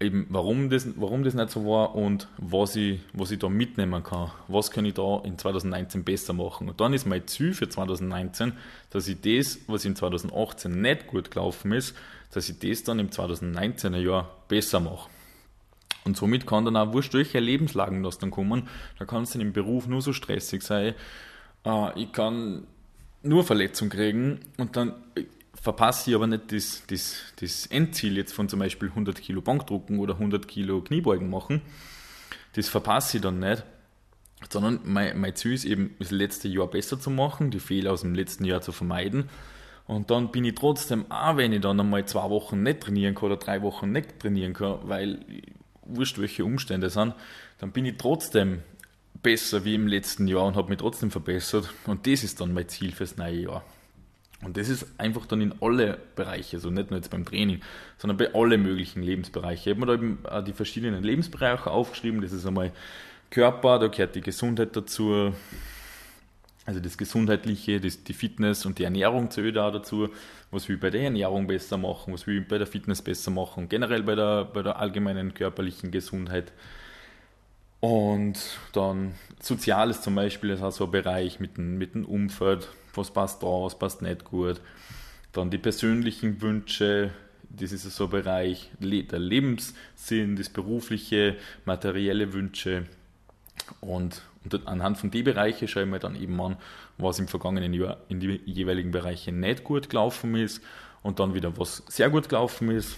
eben 0.01 0.27
warum 0.29 0.71
das, 0.71 0.87
warum 0.97 1.25
das 1.25 1.35
nicht 1.35 1.51
so 1.51 1.65
war 1.67 1.95
und 1.95 2.29
was 2.37 2.77
ich, 2.77 3.01
was 3.13 3.31
ich 3.31 3.39
da 3.39 3.49
mitnehmen 3.49 4.03
kann. 4.03 4.31
Was 4.49 4.71
kann 4.71 4.85
ich 4.85 4.95
da 4.95 5.21
in 5.25 5.39
2019 5.39 6.05
besser 6.05 6.33
machen? 6.33 6.69
Und 6.69 6.81
dann 6.81 6.93
ist 6.93 7.07
mein 7.07 7.27
Ziel 7.27 7.55
für 7.55 7.69
2019, 7.69 8.53
dass 8.91 9.09
ich 9.09 9.21
das, 9.21 9.61
was 9.67 9.85
in 9.85 9.97
2018 9.97 10.81
nicht 10.81 11.07
gut 11.07 11.31
gelaufen 11.31 11.73
ist, 11.73 11.97
dass 12.33 12.49
ich 12.49 12.59
das 12.59 12.83
dann 12.83 12.99
im 12.99 13.11
2019er 13.11 13.99
Jahr 13.99 14.31
besser 14.49 14.81
mache. 14.81 15.09
Und 16.05 16.17
somit 16.17 16.47
kann 16.47 16.67
dann 16.67 16.77
auch 16.77 16.93
wurscht 16.93 17.15
welche 17.15 17.39
Lebenslagen 17.39 18.03
das 18.03 18.19
dann 18.19 18.31
kommen. 18.31 18.69
Da 18.99 19.07
kann 19.07 19.23
es 19.23 19.31
dann 19.31 19.41
im 19.41 19.53
Beruf 19.53 19.87
nur 19.87 20.03
so 20.03 20.13
stressig 20.13 20.63
sein. 20.63 20.95
Äh, 21.65 22.03
ich 22.03 22.13
kann 22.13 22.67
nur 23.25 23.45
Verletzung 23.45 23.88
kriegen 23.88 24.40
und 24.59 24.76
dann 24.76 24.95
verpasse 25.61 26.11
ich 26.11 26.16
aber 26.16 26.26
nicht 26.26 26.52
das, 26.52 26.83
das, 26.88 27.16
das 27.40 27.66
Endziel 27.66 28.16
jetzt 28.16 28.35
von 28.35 28.49
zum 28.49 28.61
Beispiel 28.61 28.90
100 28.90 29.21
Kilo 29.21 29.40
Bankdrucken 29.40 29.99
oder 29.99 30.14
100 30.14 30.47
Kilo 30.47 30.83
Kniebeugen 30.83 31.31
machen. 31.31 31.62
Das 32.54 32.69
verpasse 32.69 33.16
ich 33.16 33.23
dann 33.23 33.38
nicht, 33.38 33.64
sondern 34.50 34.81
mein, 34.85 35.19
mein 35.19 35.35
Ziel 35.35 35.54
ist 35.54 35.64
eben, 35.64 35.97
das 35.99 36.11
letzte 36.11 36.49
Jahr 36.49 36.66
besser 36.66 37.00
zu 37.00 37.11
machen, 37.11 37.50
die 37.50 37.61
Fehler 37.61 37.93
aus 37.93 38.02
dem 38.02 38.14
letzten 38.14 38.45
Jahr 38.45 38.61
zu 38.61 38.73
vermeiden. 38.73 39.31
Und 39.87 40.11
dann 40.11 40.31
bin 40.31 40.45
ich 40.45 40.54
trotzdem, 40.54 41.11
auch 41.11 41.37
wenn 41.37 41.52
ich 41.52 41.61
dann 41.61 41.81
einmal 41.81 42.04
zwei 42.07 42.28
Wochen 42.31 42.62
nicht 42.62 42.81
trainieren 42.81 43.14
kann 43.14 43.26
oder 43.26 43.37
drei 43.37 43.62
Wochen 43.62 43.90
nicht 43.90 44.19
trainieren 44.19 44.52
kann, 44.52 44.78
weil 44.85 45.21
wurscht 45.83 46.19
welche 46.19 46.45
Umstände 46.45 46.90
sind, 46.90 47.14
dann 47.59 47.73
bin 47.73 47.85
ich 47.85 47.97
trotzdem 47.99 48.62
besser 49.25 49.64
wie 49.64 49.75
im 49.75 49.88
letzten 49.88 50.28
Jahr 50.28 50.45
und 50.45 50.54
habe 50.54 50.69
mich 50.69 50.78
trotzdem 50.78 51.11
verbessert. 51.11 51.69
Und 51.87 52.07
das 52.07 52.23
ist 52.23 52.40
dann 52.40 52.54
mein 52.54 52.69
Ziel 52.69 52.93
fürs 52.93 53.16
neue 53.16 53.40
Jahr. 53.40 53.64
Und 54.45 54.57
das 54.57 54.69
ist 54.69 54.87
einfach 54.99 55.26
dann 55.26 55.40
in 55.40 55.54
alle 55.61 55.99
Bereiche, 56.14 56.59
also 56.59 56.71
nicht 56.71 56.90
nur 56.90 56.99
jetzt 56.99 57.11
beim 57.11 57.25
Training, 57.25 57.61
sondern 57.97 58.19
bei 58.19 58.35
allen 58.35 58.62
möglichen 58.62 59.02
Lebensbereichen. 59.02 59.62
Ich 59.62 59.76
habe 59.76 59.81
mir 59.81 59.87
da 59.87 59.95
eben 59.95 60.45
die 60.47 60.52
verschiedenen 60.52 61.02
Lebensbereiche 61.02 61.71
aufgeschrieben. 61.71 62.21
Das 62.21 62.33
ist 62.33 62.47
einmal 62.47 62.73
Körper, 63.31 63.78
da 63.78 63.88
gehört 63.88 64.14
die 64.14 64.21
Gesundheit 64.21 64.76
dazu, 64.76 65.33
also 66.66 66.81
das 66.81 66.99
Gesundheitliche, 66.99 67.81
das, 67.81 68.04
die 68.04 68.12
Fitness 68.12 68.66
und 68.66 68.78
die 68.78 68.85
Ernährung 68.85 69.31
zählt 69.31 69.57
auch 69.57 69.73
dazu. 69.73 70.11
Was 70.50 70.69
will 70.69 70.76
ich 70.76 70.81
bei 70.81 70.90
der 70.90 71.02
Ernährung 71.02 71.47
besser 71.47 71.78
machen, 71.78 72.12
was 72.12 72.26
will 72.26 72.43
ich 72.43 72.49
bei 72.49 72.59
der 72.59 72.66
Fitness 72.66 73.00
besser 73.00 73.31
machen, 73.31 73.69
generell 73.69 74.02
bei 74.02 74.14
der, 74.14 74.45
bei 74.45 74.62
der 74.62 74.78
allgemeinen 74.78 75.33
körperlichen 75.33 75.90
Gesundheit. 75.90 76.52
Und 77.85 78.38
dann 78.73 79.12
Soziales 79.41 80.00
zum 80.00 80.14
Beispiel, 80.14 80.49
ist 80.49 80.62
auch 80.62 80.73
so 80.73 80.87
ein 80.87 80.91
Bereich 80.91 81.38
mit 81.38 81.59
dem, 81.59 81.76
mit 81.76 81.95
dem 81.95 82.07
Umfeld, 82.07 82.67
was 82.95 83.11
passt 83.11 83.43
da, 83.43 83.47
was 83.47 83.79
passt 83.79 84.00
nicht 84.00 84.25
gut. 84.25 84.62
Dann 85.35 85.50
die 85.50 85.59
persönlichen 85.59 86.41
Wünsche, 86.41 87.11
das 87.50 87.73
ist 87.73 87.83
so 87.95 88.05
ein 88.05 88.11
Bereich, 88.11 88.71
der 88.81 89.19
Lebenssinn, 89.19 90.35
das 90.37 90.49
berufliche, 90.49 91.37
materielle 91.67 92.33
Wünsche. 92.33 92.87
Und, 93.83 94.23
und 94.45 94.67
anhand 94.67 94.97
von 94.97 95.11
den 95.11 95.25
Bereichen 95.25 95.69
schaue 95.69 95.83
ich 95.83 95.91
mir 95.91 95.99
dann 95.99 96.17
eben 96.17 96.41
an, 96.41 96.57
was 96.97 97.19
im 97.19 97.29
vergangenen 97.29 97.75
Jahr 97.75 97.99
in 98.09 98.19
die 98.19 98.41
jeweiligen 98.47 98.93
Bereiche 98.93 99.31
nicht 99.31 99.62
gut 99.62 99.91
gelaufen 99.91 100.37
ist 100.37 100.62
und 101.03 101.19
dann 101.21 101.35
wieder, 101.35 101.59
was 101.59 101.83
sehr 101.88 102.09
gut 102.09 102.31
gelaufen 102.31 102.71
ist. 102.71 102.97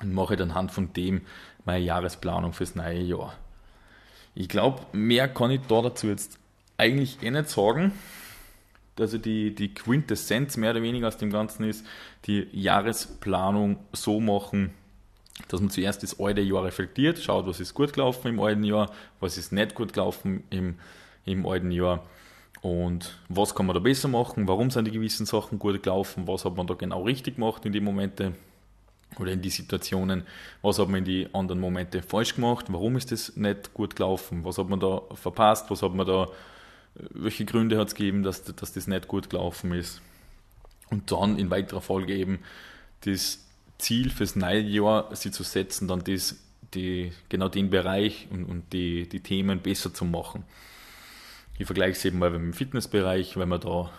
Und 0.00 0.14
mache 0.14 0.36
dann 0.36 0.52
anhand 0.52 0.72
von 0.72 0.90
dem 0.94 1.20
meine 1.66 1.84
Jahresplanung 1.84 2.54
fürs 2.54 2.76
neue 2.76 3.02
Jahr. 3.02 3.34
Ich 4.34 4.48
glaube, 4.48 4.82
mehr 4.92 5.28
kann 5.28 5.50
ich 5.50 5.60
da 5.68 5.80
dazu 5.80 6.08
jetzt 6.08 6.38
eigentlich 6.76 7.22
eh 7.22 7.30
nicht 7.30 7.48
sagen. 7.48 7.92
Also 8.98 9.18
die, 9.18 9.54
die 9.54 9.74
Quintessenz 9.74 10.56
mehr 10.56 10.70
oder 10.70 10.82
weniger 10.82 11.08
aus 11.08 11.16
dem 11.16 11.30
Ganzen 11.30 11.64
ist, 11.64 11.84
die 12.26 12.46
Jahresplanung 12.52 13.78
so 13.92 14.20
machen, 14.20 14.72
dass 15.48 15.60
man 15.60 15.70
zuerst 15.70 16.02
das 16.02 16.20
alte 16.20 16.40
Jahr 16.40 16.64
reflektiert, 16.64 17.18
schaut, 17.18 17.46
was 17.46 17.58
ist 17.58 17.74
gut 17.74 17.92
gelaufen 17.92 18.28
im 18.28 18.40
alten 18.40 18.62
Jahr, 18.62 18.90
was 19.18 19.36
ist 19.36 19.52
nicht 19.52 19.74
gut 19.74 19.92
gelaufen 19.92 20.44
im, 20.50 20.76
im 21.24 21.44
alten 21.44 21.72
Jahr 21.72 22.04
und 22.62 23.18
was 23.28 23.54
kann 23.54 23.66
man 23.66 23.74
da 23.74 23.80
besser 23.80 24.06
machen, 24.06 24.46
warum 24.46 24.70
sind 24.70 24.86
die 24.86 24.92
gewissen 24.92 25.26
Sachen 25.26 25.58
gut 25.58 25.82
gelaufen, 25.82 26.28
was 26.28 26.44
hat 26.44 26.56
man 26.56 26.68
da 26.68 26.74
genau 26.74 27.02
richtig 27.02 27.34
gemacht 27.34 27.64
in 27.66 27.72
die 27.72 27.80
Momente 27.80 28.32
oder 29.18 29.32
in 29.32 29.42
die 29.42 29.50
Situationen, 29.50 30.24
was 30.62 30.78
hat 30.78 30.88
man 30.88 30.98
in 30.98 31.04
die 31.04 31.28
anderen 31.32 31.60
Momente 31.60 32.02
falsch 32.02 32.34
gemacht, 32.34 32.66
warum 32.68 32.96
ist 32.96 33.12
das 33.12 33.36
nicht 33.36 33.74
gut 33.74 33.96
gelaufen, 33.96 34.44
was 34.44 34.58
hat 34.58 34.68
man 34.68 34.80
da 34.80 35.02
verpasst, 35.14 35.70
was 35.70 35.82
hat 35.82 35.94
man 35.94 36.06
da 36.06 36.28
welche 36.94 37.44
Gründe 37.44 37.78
hat 37.78 37.88
es 37.88 37.94
gegeben, 37.94 38.22
dass, 38.22 38.44
dass 38.44 38.72
das 38.72 38.86
nicht 38.86 39.08
gut 39.08 39.30
gelaufen 39.30 39.72
ist. 39.72 40.00
Und 40.90 41.10
dann 41.10 41.38
in 41.38 41.50
weiterer 41.50 41.80
Folge 41.80 42.14
eben 42.14 42.40
das 43.00 43.44
Ziel 43.78 44.10
fürs 44.10 44.36
neue 44.36 44.60
Jahr, 44.60 45.14
sie 45.14 45.30
zu 45.30 45.42
setzen, 45.42 45.88
dann 45.88 46.04
das, 46.04 46.36
die, 46.74 47.12
genau 47.28 47.48
den 47.48 47.70
Bereich 47.70 48.28
und, 48.30 48.44
und 48.44 48.72
die, 48.72 49.08
die 49.08 49.20
Themen 49.20 49.60
besser 49.60 49.92
zu 49.92 50.04
machen. 50.04 50.44
Ich 51.58 51.66
vergleiche 51.66 51.92
es 51.92 52.04
eben 52.04 52.18
mal 52.18 52.30
mit 52.30 52.40
dem 52.40 52.52
Fitnessbereich, 52.52 53.36
weil 53.36 53.46
man 53.46 53.60
da, 53.60 53.90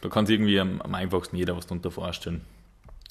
da 0.00 0.08
kann 0.08 0.26
sich 0.26 0.34
irgendwie 0.34 0.58
am, 0.58 0.80
am 0.80 0.94
einfachsten 0.94 1.36
jeder 1.36 1.56
was 1.56 1.66
darunter 1.66 1.90
vorstellen. 1.90 2.42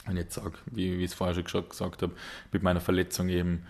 Wenn 0.10 0.18
ich 0.18 0.24
jetzt 0.24 0.34
sage, 0.34 0.54
wie, 0.66 0.98
wie 0.98 1.04
ich 1.04 1.12
es 1.12 1.14
vorher 1.14 1.36
schon 1.48 1.70
gesagt 1.70 2.02
habe, 2.02 2.14
mit 2.52 2.64
meiner 2.64 2.82
Verletzung 2.82 3.30
eben, 3.30 3.64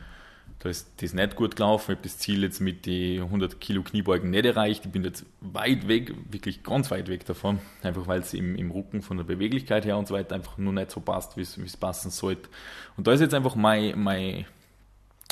da 0.60 0.70
ist 0.70 0.90
das 1.02 1.14
nicht 1.14 1.36
gut 1.36 1.58
gelaufen. 1.58 1.92
Ich 1.92 1.98
habe 1.98 2.04
das 2.08 2.18
Ziel 2.18 2.44
jetzt 2.44 2.62
mit 2.62 2.86
den 2.86 3.24
100 3.24 3.60
Kilo 3.60 3.84
Kniebeugen 3.84 4.30
nicht 4.30 4.46
erreicht. 4.46 4.86
Ich 4.86 4.92
bin 4.92 5.04
jetzt 5.04 5.26
weit 5.42 5.90
weg, 5.90 6.14
wirklich 6.32 6.64
ganz 6.64 6.92
weit 6.92 7.10
weg 7.10 7.26
davon. 7.26 7.60
Einfach 7.84 8.08
weil 8.08 8.22
es 8.22 8.34
im, 8.34 8.56
im 8.56 8.72
Rücken 8.72 9.02
von 9.02 9.18
der 9.18 9.26
Beweglichkeit 9.26 9.84
her 9.84 9.98
und 9.98 10.08
so 10.08 10.14
weiter 10.14 10.34
einfach 10.34 10.58
nur 10.58 10.72
nicht 10.72 10.92
so 10.92 11.02
passt, 11.02 11.36
wie 11.36 11.42
es 11.42 11.78
passen 11.78 12.10
sollte. 12.10 12.48
Und 12.96 13.06
da 13.06 13.12
ist 13.12 13.20
jetzt 13.20 13.34
einfach 13.34 13.56
mein, 13.56 14.02
mein, 14.02 14.46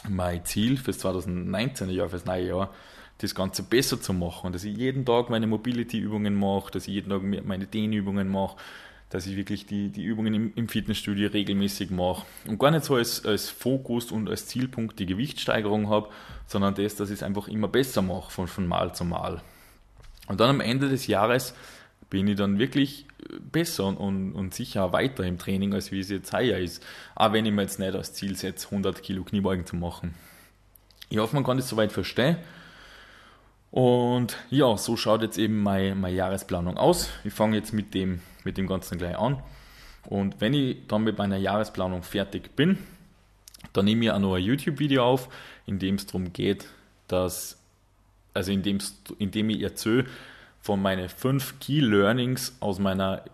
mein 0.09 0.43
Ziel 0.43 0.75
fürs 0.75 1.03
2019er 1.05 1.89
Jahr, 1.89 2.09
fürs 2.09 2.25
neue 2.25 2.47
Jahr, 2.47 2.73
das 3.19 3.33
Ganze 3.33 3.63
besser 3.63 4.01
zu 4.01 4.11
machen. 4.11 4.51
Dass 4.51 4.65
ich 4.65 4.75
jeden 4.75 5.05
Tag 5.05 5.29
meine 5.29 5.47
Mobility-Übungen 5.47 6.35
mache, 6.35 6.71
dass 6.71 6.85
ich 6.89 6.95
jeden 6.95 7.09
Tag 7.09 7.21
meine 7.45 7.65
Dehnübungen 7.65 8.27
mache 8.27 8.57
dass 9.09 9.25
ich 9.25 9.35
wirklich 9.37 9.65
die, 9.65 9.89
die 9.89 10.03
Übungen 10.03 10.33
im, 10.33 10.53
im 10.55 10.67
Fitnessstudio 10.67 11.29
regelmäßig 11.29 11.91
mache 11.91 12.25
und 12.47 12.59
gar 12.59 12.71
nicht 12.71 12.83
so 12.83 12.95
als, 12.95 13.25
als 13.25 13.49
Fokus 13.49 14.11
und 14.11 14.29
als 14.29 14.47
Zielpunkt 14.47 14.99
die 14.99 15.05
Gewichtssteigerung 15.05 15.89
habe, 15.89 16.09
sondern 16.45 16.75
das, 16.75 16.95
dass 16.95 17.09
ich 17.09 17.15
es 17.15 17.23
einfach 17.23 17.47
immer 17.47 17.67
besser 17.67 18.01
mache 18.01 18.31
von, 18.31 18.47
von 18.47 18.67
Mal 18.67 18.93
zu 18.93 19.05
Mal. 19.05 19.41
Und 20.27 20.41
dann 20.41 20.49
am 20.49 20.61
Ende 20.61 20.89
des 20.89 21.07
Jahres 21.07 21.53
bin 22.09 22.27
ich 22.27 22.35
dann 22.35 22.59
wirklich 22.59 23.05
besser 23.51 23.85
und, 23.85 23.97
und, 23.97 24.33
und 24.33 24.53
sicher 24.53 24.93
weiter 24.93 25.23
im 25.23 25.37
Training, 25.37 25.73
als 25.73 25.91
wie 25.91 25.99
es 25.99 26.09
jetzt 26.09 26.33
heuer 26.33 26.57
ist. 26.57 26.83
Auch 27.15 27.33
wenn 27.33 27.45
ich 27.45 27.51
mir 27.51 27.63
jetzt 27.63 27.79
nicht 27.79 27.95
als 27.95 28.13
Ziel 28.13 28.35
setze, 28.35 28.67
100 28.67 29.01
Kilo 29.03 29.23
Kniebeugen 29.23 29.65
zu 29.65 29.75
machen. 29.75 30.13
Ich 31.09 31.17
hoffe, 31.17 31.35
man 31.35 31.43
kann 31.43 31.57
das 31.57 31.69
soweit 31.69 31.91
verstehen. 31.91 32.37
Und 33.71 34.37
ja, 34.49 34.77
so 34.77 34.95
schaut 34.95 35.21
jetzt 35.21 35.37
eben 35.37 35.61
meine, 35.61 35.95
meine 35.95 36.15
Jahresplanung 36.15 36.77
aus. 36.77 37.09
Ich 37.23 37.33
fange 37.33 37.57
jetzt 37.57 37.73
mit 37.73 37.93
dem, 37.93 38.21
mit 38.48 38.58
dem 38.58 38.66
Ganzen 38.66 38.98
gleich 38.98 39.18
an. 39.18 39.44
Und 40.06 40.39
wenn 40.39 40.54
ich 40.54 40.88
dann 40.88 41.04
mit 41.04 41.18
meiner 41.18 41.36
Jahresplanung 41.36 42.01
fertig 42.01 42.56
bin, 42.56 42.77
dann 43.74 43.86
nehme 43.86 44.06
ich 44.06 44.12
auch 44.12 44.20
noch 44.20 44.36
ein 44.36 44.44
YouTube-Video 44.44 45.04
auf, 45.04 45.27
in 45.66 45.80
dem 45.80 45.96
es 45.96 46.06
darum 46.06 46.32
geht, 46.32 46.66
dass, 47.10 47.62
also 48.34 48.54
in 48.54 48.63
dem, 48.63 48.77
in 49.20 49.32
dem 49.32 49.50
ich 49.50 49.62
erzähle 49.62 50.06
von 50.62 50.82
meinen 50.82 51.10
fünf 51.10 51.60
Key 51.60 51.82
Learnings 51.82 52.56
aus 52.62 52.80
meiner, 52.80 53.25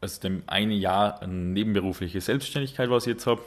aus 0.00 0.20
dem 0.20 0.44
einen 0.46 0.70
Jahr 0.70 1.26
nebenberufliche 1.26 2.20
Selbstständigkeit, 2.20 2.90
was 2.90 3.08
ich 3.08 3.14
jetzt 3.14 3.26
habe. 3.26 3.42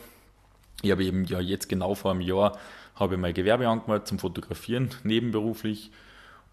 Ich 0.82 0.92
habe 0.92 1.06
eben 1.06 1.24
ja 1.24 1.40
jetzt 1.40 1.70
genau 1.70 1.96
vor 1.96 2.12
einem 2.12 2.22
Jahr 2.22 2.60
habe 2.96 3.16
ich 3.16 3.22
mein 3.22 3.34
Gewerbe 3.34 3.68
angemeldet 3.70 4.08
zum 4.08 4.20
Fotografieren 4.20 4.90
nebenberuflich 5.04 5.90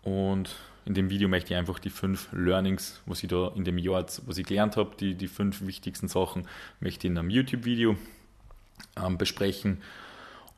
und 0.03 0.55
in 0.84 0.94
dem 0.94 1.10
Video 1.10 1.28
möchte 1.28 1.52
ich 1.52 1.58
einfach 1.58 1.78
die 1.78 1.90
fünf 1.90 2.28
Learnings, 2.32 3.00
was 3.06 3.22
ich 3.22 3.28
da 3.28 3.52
in 3.54 3.64
dem 3.64 3.78
Jahr, 3.78 4.04
was 4.26 4.38
ich 4.38 4.46
gelernt 4.46 4.76
habe, 4.76 4.90
die, 4.99 5.14
die 5.14 5.28
fünf 5.28 5.66
wichtigsten 5.66 6.08
Sachen, 6.08 6.46
möchte 6.80 7.06
ich 7.06 7.10
in 7.10 7.18
einem 7.18 7.30
YouTube-Video 7.30 7.96
ähm, 8.96 9.18
besprechen. 9.18 9.82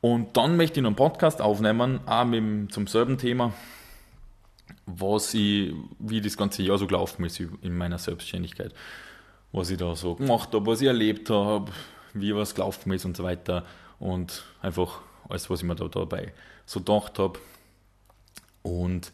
Und 0.01 0.35
dann 0.35 0.57
möchte 0.57 0.79
ich 0.79 0.83
noch 0.83 0.89
einen 0.89 0.95
Podcast 0.95 1.41
aufnehmen, 1.41 2.01
auch 2.05 2.25
mit, 2.25 2.73
zum 2.73 2.87
selben 2.87 3.17
Thema, 3.17 3.53
was 4.85 5.33
ich, 5.33 5.73
wie 5.99 6.21
das 6.21 6.35
ganze 6.35 6.63
Jahr 6.63 6.77
so 6.77 6.87
gelaufen 6.87 7.23
ist 7.25 7.39
in 7.39 7.77
meiner 7.77 7.97
Selbstständigkeit. 7.97 8.73
Was 9.51 9.69
ich 9.69 9.77
da 9.77 9.95
so 9.95 10.15
gemacht 10.15 10.53
habe, 10.53 10.65
was 10.65 10.81
ich 10.81 10.87
erlebt 10.87 11.29
habe, 11.29 11.71
wie 12.13 12.35
was 12.35 12.55
gelaufen 12.55 12.91
ist 12.91 13.05
und 13.05 13.15
so 13.15 13.23
weiter. 13.23 13.65
Und 13.99 14.43
einfach 14.61 14.99
alles, 15.29 15.49
was 15.49 15.61
ich 15.61 15.65
mir 15.65 15.75
da 15.75 15.87
dabei 15.87 16.33
so 16.65 16.79
gedacht 16.79 17.19
habe. 17.19 17.39
Und 18.61 19.11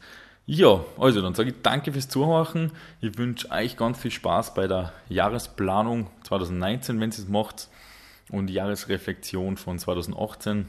ja, 0.51 0.83
also 0.97 1.21
dann 1.21 1.35
sage 1.35 1.49
ich 1.49 1.55
danke 1.61 1.93
fürs 1.93 2.09
Zuhören. 2.09 2.71
Ich 3.01 3.19
wünsche 3.19 3.51
euch 3.51 3.77
ganz 3.77 3.99
viel 3.99 4.09
Spaß 4.09 4.55
bei 4.55 4.65
der 4.65 4.91
Jahresplanung 5.07 6.07
2019, 6.23 6.99
wenn 6.99 7.11
ihr 7.11 7.19
es 7.19 7.27
macht, 7.27 7.67
und 8.31 8.47
die 8.47 8.55
Jahresreflexion 8.55 9.57
von 9.57 9.77
2018 9.77 10.65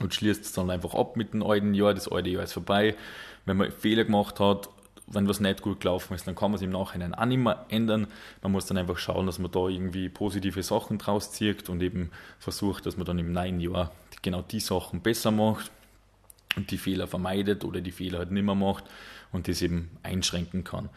und 0.00 0.14
schließt 0.14 0.42
es 0.46 0.52
dann 0.52 0.70
einfach 0.70 0.94
ab 0.94 1.14
mit 1.14 1.34
dem 1.34 1.42
alten 1.42 1.74
Jahr. 1.74 1.92
Das 1.92 2.10
alte 2.10 2.30
Jahr 2.30 2.44
ist 2.44 2.54
vorbei. 2.54 2.96
Wenn 3.44 3.58
man 3.58 3.70
Fehler 3.70 4.04
gemacht 4.04 4.40
hat, 4.40 4.70
wenn 5.06 5.28
was 5.28 5.40
nicht 5.40 5.60
gut 5.60 5.80
gelaufen 5.80 6.14
ist, 6.14 6.26
dann 6.26 6.34
kann 6.34 6.52
man 6.52 6.56
es 6.56 6.62
im 6.62 6.70
Nachhinein 6.70 7.14
auch 7.14 7.26
nicht 7.26 7.36
mehr 7.36 7.66
ändern. 7.68 8.06
Man 8.40 8.52
muss 8.52 8.64
dann 8.64 8.78
einfach 8.78 8.96
schauen, 8.96 9.26
dass 9.26 9.38
man 9.38 9.50
da 9.50 9.68
irgendwie 9.68 10.08
positive 10.08 10.62
Sachen 10.62 10.96
draus 10.96 11.32
zieht 11.32 11.68
und 11.68 11.82
eben 11.82 12.12
versucht, 12.38 12.86
dass 12.86 12.96
man 12.96 13.04
dann 13.04 13.18
im 13.18 13.32
neuen 13.32 13.60
Jahr 13.60 13.92
genau 14.22 14.40
die 14.40 14.60
Sachen 14.60 15.02
besser 15.02 15.32
macht 15.32 15.70
und 16.56 16.70
die 16.70 16.78
Fehler 16.78 17.06
vermeidet 17.06 17.64
oder 17.64 17.80
die 17.80 17.92
Fehler 17.92 18.18
halt 18.18 18.30
nicht 18.30 18.42
mehr 18.42 18.54
macht 18.54 18.84
und 19.32 19.48
das 19.48 19.62
eben 19.62 19.90
einschränken 20.02 20.64
kann. 20.64 20.88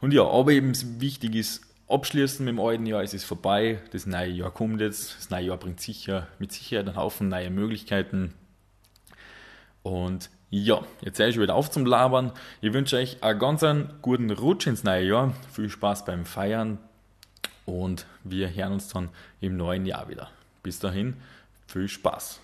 Und 0.00 0.12
ja, 0.12 0.26
aber 0.26 0.52
eben 0.52 0.72
wichtig 1.00 1.34
ist, 1.34 1.62
abschließen 1.88 2.44
mit 2.44 2.54
dem 2.54 2.60
alten 2.60 2.86
Jahr, 2.86 3.02
es 3.02 3.14
ist 3.14 3.24
vorbei, 3.24 3.80
das 3.92 4.06
neue 4.06 4.30
Jahr 4.30 4.50
kommt 4.50 4.80
jetzt, 4.80 5.16
das 5.16 5.30
neue 5.30 5.46
Jahr 5.46 5.56
bringt 5.56 5.80
sicher 5.80 6.26
mit 6.38 6.52
Sicherheit 6.52 6.88
einen 6.88 6.96
Haufen 6.96 7.28
neue 7.28 7.50
Möglichkeiten. 7.50 8.34
Und 9.82 10.30
ja, 10.50 10.82
jetzt 11.02 11.18
seid 11.18 11.30
ich 11.30 11.40
wieder 11.40 11.54
auf 11.54 11.70
zum 11.70 11.84
Labern. 11.84 12.32
Ich 12.60 12.72
wünsche 12.72 12.96
euch 12.96 13.22
einen 13.22 13.38
ganz 13.38 13.62
einen 13.62 13.92
guten 14.02 14.30
Rutsch 14.30 14.66
ins 14.66 14.84
neue 14.84 15.06
Jahr, 15.06 15.34
viel 15.52 15.68
Spaß 15.68 16.04
beim 16.04 16.24
Feiern 16.24 16.78
und 17.66 18.06
wir 18.24 18.54
hören 18.54 18.72
uns 18.74 18.88
dann 18.88 19.10
im 19.40 19.56
neuen 19.56 19.86
Jahr 19.86 20.08
wieder. 20.08 20.30
Bis 20.62 20.78
dahin, 20.78 21.16
viel 21.66 21.88
Spaß. 21.88 22.40